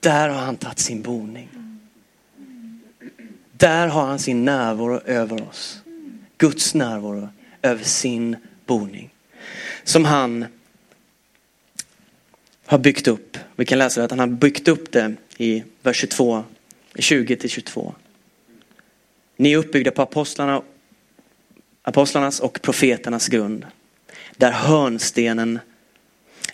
Där 0.00 0.28
har 0.28 0.40
han 0.40 0.56
tagit 0.56 0.78
sin 0.78 1.02
boning. 1.02 1.48
Där 3.52 3.88
har 3.88 4.06
han 4.06 4.18
sin 4.18 4.44
närvaro 4.44 5.00
över 5.00 5.48
oss. 5.48 5.80
Guds 6.38 6.74
närvaro 6.74 7.28
över 7.62 7.84
sin 7.84 8.36
boning. 8.66 9.10
Som 9.84 10.04
han 10.04 10.46
har 12.66 12.78
byggt 12.78 13.08
upp. 13.08 13.38
Vi 13.56 13.64
kan 13.64 13.78
läsa 13.78 14.04
att 14.04 14.10
han 14.10 14.20
har 14.20 14.26
byggt 14.26 14.68
upp 14.68 14.92
det 14.92 15.14
i 15.36 15.64
vers 15.82 15.96
22, 15.96 16.44
20 16.98 17.36
till 17.36 17.50
22. 17.50 17.94
Ni 19.36 19.52
är 19.52 19.56
uppbyggda 19.56 19.90
på 19.90 20.02
apostlarna, 20.02 20.62
apostlarnas 21.82 22.40
och 22.40 22.62
profeternas 22.62 23.28
grund. 23.28 23.66
Där 24.36 24.50
hörnstenen 24.50 25.60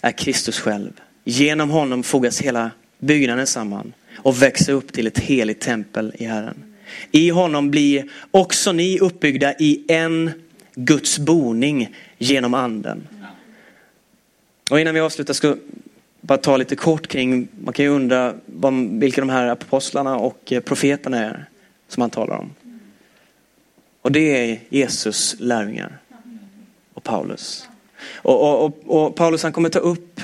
är 0.00 0.12
Kristus 0.12 0.60
själv. 0.60 0.92
Genom 1.24 1.70
honom 1.70 2.02
fogas 2.02 2.40
hela 2.40 2.70
byggnaden 2.98 3.46
samman 3.46 3.92
och 4.16 4.42
växer 4.42 4.72
upp 4.72 4.92
till 4.92 5.06
ett 5.06 5.18
heligt 5.18 5.60
tempel 5.60 6.12
i 6.18 6.24
Herren. 6.24 6.64
I 7.10 7.30
honom 7.30 7.70
blir 7.70 8.10
också 8.30 8.72
ni 8.72 8.98
uppbyggda 8.98 9.54
i 9.58 9.84
en 9.88 10.30
Guds 10.74 11.18
boning 11.18 11.96
genom 12.18 12.54
anden. 12.54 13.08
Och 14.70 14.80
innan 14.80 14.94
vi 14.94 15.00
avslutar 15.00 15.34
ska 15.34 15.48
jag 15.48 15.58
bara 16.20 16.38
ta 16.38 16.56
lite 16.56 16.76
kort 16.76 17.06
kring, 17.06 17.48
man 17.60 17.74
kan 17.74 17.84
ju 17.84 17.90
undra 17.90 18.34
vilka 18.90 19.20
de 19.20 19.30
här 19.30 19.46
apostlarna 19.46 20.16
och 20.16 20.52
eh, 20.52 20.60
profeterna 20.60 21.18
är 21.18 21.44
som 21.88 22.00
han 22.00 22.10
talar 22.10 22.36
om. 22.36 22.50
Och 24.02 24.12
det 24.12 24.50
är 24.50 24.60
Jesus 24.68 25.36
lärjungar 25.38 25.98
och 26.94 27.02
Paulus. 27.02 27.68
Och, 28.02 28.40
och, 28.42 28.64
och, 28.64 29.04
och, 29.04 29.16
Paulus 29.16 29.42
han 29.42 29.52
kommer 29.52 29.68
ta 29.68 29.78
upp 29.78 30.20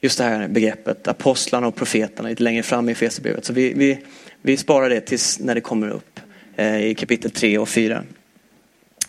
just 0.00 0.18
det 0.18 0.24
här 0.24 0.48
begreppet 0.48 1.08
apostlarna 1.08 1.66
och 1.66 1.74
profeterna 1.74 2.28
lite 2.28 2.42
längre 2.42 2.62
fram 2.62 2.88
i 2.88 2.92
Efesierbrevet. 2.92 3.44
Så 3.44 3.52
vi, 3.52 3.74
vi, 3.74 3.98
vi 4.42 4.56
sparar 4.56 4.90
det 4.90 5.00
tills 5.00 5.38
när 5.38 5.54
det 5.54 5.60
kommer 5.60 5.88
upp 5.88 6.20
eh, 6.56 6.86
i 6.86 6.94
kapitel 6.94 7.30
3 7.30 7.58
och 7.58 7.68
4. 7.68 8.04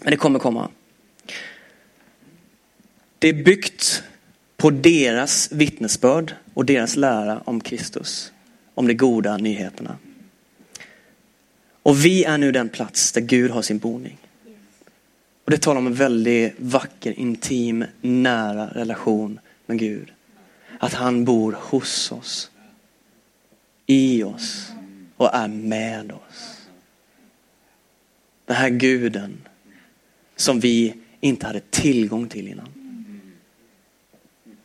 Men 0.02 0.12
det 0.12 0.18
kommer 0.18 0.40
komma. 0.40 0.70
Det 3.20 3.30
är 3.30 3.34
byggt 3.34 4.04
på 4.58 4.70
deras 4.70 5.52
vittnesbörd 5.52 6.34
och 6.54 6.66
deras 6.66 6.96
lära 6.96 7.42
om 7.46 7.62
Kristus. 7.62 8.32
Om 8.74 8.88
de 8.88 8.94
goda 8.94 9.38
nyheterna. 9.38 9.98
Och 11.84 12.06
vi 12.06 12.24
är 12.24 12.38
nu 12.38 12.52
den 12.52 12.70
plats 12.70 13.12
där 13.12 13.22
Gud 13.22 13.52
har 13.52 13.62
sin 13.62 13.78
boning. 13.78 14.18
Och 15.48 15.52
det 15.52 15.58
talar 15.58 15.80
om 15.80 15.88
en 15.88 15.94
väldigt 15.94 16.54
vacker, 16.58 17.20
intim, 17.20 17.86
nära 18.02 18.68
relation 18.68 19.40
med 19.66 19.80
Gud. 19.80 20.14
Att 20.80 20.94
han 20.94 21.26
bor 21.26 21.58
hos 21.62 22.12
oss, 22.12 22.52
i 23.86 24.24
oss 24.24 24.72
och 25.18 25.36
är 25.36 25.48
med 25.48 26.12
oss. 26.12 26.68
Den 28.46 28.56
här 28.56 28.70
guden 28.70 29.38
som 30.36 30.60
vi 30.60 30.94
inte 31.20 31.48
hade 31.48 31.60
tillgång 31.60 32.28
till 32.28 32.48
innan. 32.48 32.70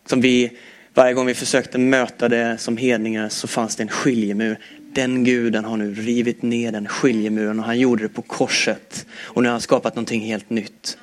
Som 0.07 0.21
vi, 0.21 0.59
varje 0.95 1.15
gång 1.15 1.27
vi 1.27 1.35
försökte 1.35 1.79
möta 1.79 2.29
det 2.29 2.59
som 2.59 2.77
hedningar 2.77 3.29
så 3.29 3.49
fanns 3.49 3.77
det 3.77 3.83
en 3.83 3.89
skiljemur. 3.89 4.59
Den 4.95 5.25
guden 5.25 5.65
har 5.65 5.77
nu 5.77 5.95
rivit 5.95 6.43
ner 6.43 6.73
den 6.73 6.89
skiljemuren 6.89 7.59
och 7.59 7.65
han 7.65 7.79
gjorde 7.79 8.03
det 8.03 8.09
på 8.09 8.23
korset. 8.23 9.07
Och 9.13 9.43
nu 9.43 9.49
har 9.49 9.53
han 9.53 9.61
skapat 9.61 9.95
någonting 9.95 10.21
helt 10.21 10.51
nytt. 10.51 10.99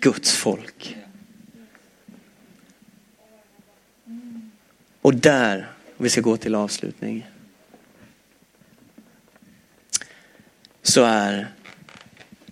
Guds 0.00 0.32
folk. 0.32 0.96
Och 5.00 5.14
där, 5.14 5.70
vi 5.96 6.08
ska 6.10 6.20
gå 6.20 6.36
till 6.36 6.54
avslutning, 6.54 7.26
så 10.82 11.04
är 11.04 11.48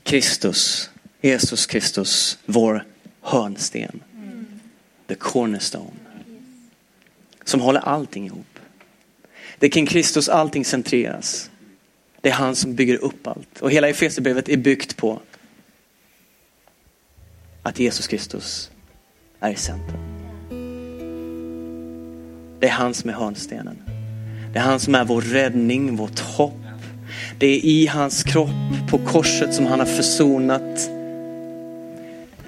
Kristus, 0.02 0.90
Jesus 1.20 1.66
Kristus, 1.66 2.38
vår 2.46 2.84
hörnsten. 3.20 4.02
The 5.06 5.14
cornerstone. 5.14 5.90
Som 7.44 7.60
håller 7.60 7.80
allting 7.80 8.26
ihop. 8.26 8.51
Det 9.62 9.66
är 9.66 9.70
kring 9.70 9.86
Kristus 9.86 10.28
allting 10.28 10.64
centreras. 10.64 11.50
Det 12.20 12.28
är 12.28 12.32
han 12.32 12.56
som 12.56 12.74
bygger 12.74 13.04
upp 13.04 13.26
allt. 13.26 13.60
Och 13.60 13.70
hela 13.70 13.88
Efesierbrevet 13.88 14.48
är 14.48 14.56
byggt 14.56 14.96
på 14.96 15.20
att 17.62 17.78
Jesus 17.78 18.06
Kristus 18.06 18.70
är 19.40 19.50
i 19.50 19.56
centrum. 19.56 20.00
Det 22.60 22.66
är 22.66 22.70
han 22.70 22.94
som 22.94 23.10
är 23.10 23.14
hörnstenen. 23.14 23.78
Det 24.52 24.58
är 24.58 24.62
han 24.62 24.80
som 24.80 24.94
är 24.94 25.04
vår 25.04 25.20
räddning, 25.20 25.96
vårt 25.96 26.18
hopp. 26.18 26.62
Det 27.38 27.46
är 27.46 27.64
i 27.64 27.86
hans 27.86 28.22
kropp 28.22 28.90
på 28.90 28.98
korset 28.98 29.54
som 29.54 29.66
han 29.66 29.78
har 29.78 29.86
försonat 29.86 30.90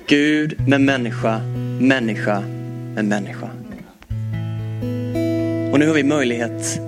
Gud 0.07 0.69
med 0.69 0.81
människa, 0.81 1.39
människa 1.81 2.41
med 2.95 3.05
människa. 3.05 3.51
Och 5.73 5.79
nu 5.79 5.87
har 5.87 5.95
vi 5.95 6.03
möjlighet 6.03 6.81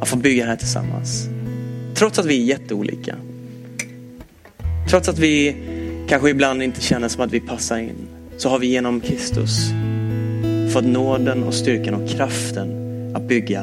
att 0.00 0.08
få 0.08 0.16
bygga 0.16 0.44
det 0.44 0.50
här 0.50 0.56
tillsammans. 0.56 1.28
Trots 1.94 2.18
att 2.18 2.26
vi 2.26 2.42
är 2.42 2.44
jätteolika. 2.44 3.16
Trots 4.90 5.08
att 5.08 5.18
vi 5.18 5.56
kanske 6.08 6.30
ibland 6.30 6.62
inte 6.62 6.80
känner 6.80 7.08
som 7.08 7.24
att 7.24 7.32
vi 7.32 7.40
passar 7.40 7.78
in. 7.78 8.08
Så 8.36 8.48
har 8.48 8.58
vi 8.58 8.66
genom 8.66 9.00
Kristus 9.00 9.70
fått 10.72 10.84
nåden 10.84 11.42
och 11.42 11.54
styrkan 11.54 11.94
och 11.94 12.08
kraften 12.08 12.70
att 13.16 13.22
bygga 13.22 13.62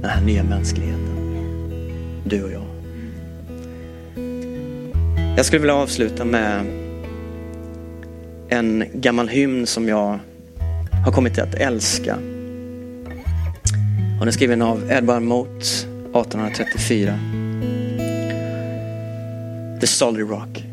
den 0.00 0.10
här 0.10 0.20
nya 0.20 0.44
mänskligheten. 0.44 1.02
Du 2.24 2.42
och 2.42 2.52
jag. 2.52 2.62
Jag 5.36 5.46
skulle 5.46 5.60
vilja 5.60 5.74
avsluta 5.74 6.24
med 6.24 6.66
en 8.48 8.84
gammal 8.94 9.28
hymn 9.28 9.66
som 9.66 9.88
jag 9.88 10.18
har 11.04 11.12
kommit 11.12 11.38
att 11.38 11.54
älska. 11.54 12.18
Den 14.22 14.28
är 14.28 14.32
skriven 14.32 14.62
av 14.62 14.90
Edvard 14.90 15.22
Mote 15.22 15.64
1834. 16.14 17.18
The 19.80 19.86
Solid 19.86 20.30
Rock. 20.30 20.64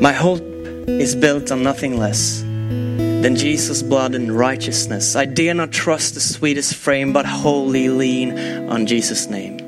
My 0.00 0.12
hope 0.12 0.42
is 0.88 1.16
built 1.16 1.50
on 1.52 1.62
nothing 1.62 1.98
less 1.98 2.40
than 3.22 3.36
Jesus' 3.36 3.82
blood 3.82 4.14
and 4.14 4.38
righteousness. 4.38 5.16
I 5.16 5.26
dare 5.26 5.54
not 5.54 5.72
trust 5.72 6.14
the 6.14 6.20
sweetest 6.20 6.74
frame, 6.74 7.12
but 7.12 7.26
wholly 7.26 7.88
lean 7.88 8.38
on 8.68 8.86
Jesus' 8.86 9.30
name. 9.30 9.60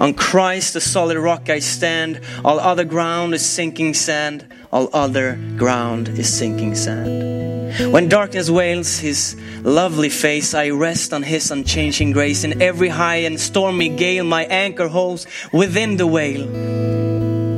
On 0.00 0.14
Christ, 0.14 0.72
the 0.72 0.80
solid 0.80 1.16
rock, 1.18 1.48
I 1.48 1.60
stand. 1.60 2.20
All 2.44 2.58
other 2.58 2.84
ground 2.84 3.34
is 3.34 3.46
sinking 3.46 3.94
sand. 3.94 4.44
All 4.72 4.88
other 4.92 5.38
ground 5.56 6.08
is 6.08 6.38
sinking 6.38 6.74
sand. 6.74 7.41
When 7.80 8.08
darkness 8.08 8.48
veils 8.48 8.98
his 8.98 9.36
lovely 9.62 10.08
face, 10.08 10.54
I 10.54 10.70
rest 10.70 11.12
on 11.12 11.22
his 11.22 11.50
unchanging 11.50 12.12
grace. 12.12 12.44
In 12.44 12.60
every 12.60 12.88
high 12.88 13.24
and 13.24 13.40
stormy 13.40 13.88
gale, 13.88 14.24
my 14.24 14.44
anchor 14.44 14.88
holds 14.88 15.26
within 15.52 15.96
the 15.96 16.06
whale. 16.06 16.46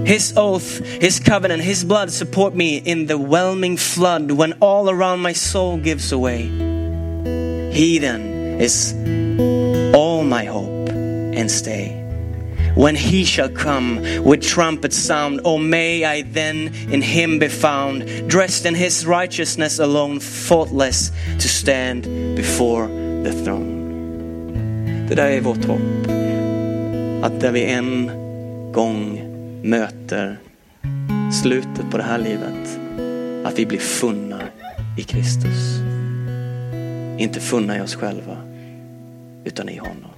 His 0.04 0.34
oath, 0.36 0.84
His 0.84 1.18
covenant, 1.18 1.62
His 1.62 1.82
blood 1.82 2.10
support 2.10 2.54
me 2.54 2.76
in 2.76 3.06
the 3.06 3.16
whelming 3.16 3.78
flood 3.78 4.30
when 4.30 4.52
all 4.60 4.90
around 4.90 5.20
my 5.20 5.32
soul 5.32 5.78
gives 5.78 6.12
away. 6.12 6.42
He 7.72 7.98
then 7.98 8.60
is 8.60 8.92
all 9.94 10.22
my 10.22 10.44
hope 10.44 10.90
and 10.90 11.50
stay. 11.50 12.03
When 12.76 12.96
He 12.96 13.24
shall 13.24 13.48
come 13.48 14.00
with 14.24 14.42
trumpet 14.42 14.92
sound, 14.92 15.40
oh 15.44 15.58
may 15.58 16.04
I 16.04 16.22
then 16.22 16.70
in 16.92 17.02
Him 17.02 17.38
be 17.38 17.48
found, 17.48 18.04
dressed 18.28 18.66
in 18.66 18.74
His 18.74 19.06
righteousness 19.06 19.78
alone, 19.78 20.20
faultless 20.20 21.12
to 21.38 21.48
stand 21.48 22.02
before 22.36 22.88
the 23.24 23.32
throne. 23.44 23.84
Det 25.08 25.14
där 25.14 25.30
är 25.30 25.40
vårt 25.40 25.64
hopp. 25.64 26.10
Att 27.22 27.40
där 27.40 27.52
vi 27.52 27.64
en 27.64 28.10
gång 28.72 29.20
möter 29.62 30.38
slutet 31.42 31.90
på 31.90 31.96
det 31.96 32.02
här 32.02 32.18
livet, 32.18 32.78
att 33.44 33.58
vi 33.58 33.66
blir 33.66 33.78
funna 33.78 34.40
i 34.98 35.02
Kristus. 35.02 35.80
Inte 37.18 37.40
funna 37.40 37.78
i 37.78 37.80
oss 37.80 37.94
själva, 37.94 38.36
utan 39.44 39.68
i 39.68 39.76
honom. 39.76 40.13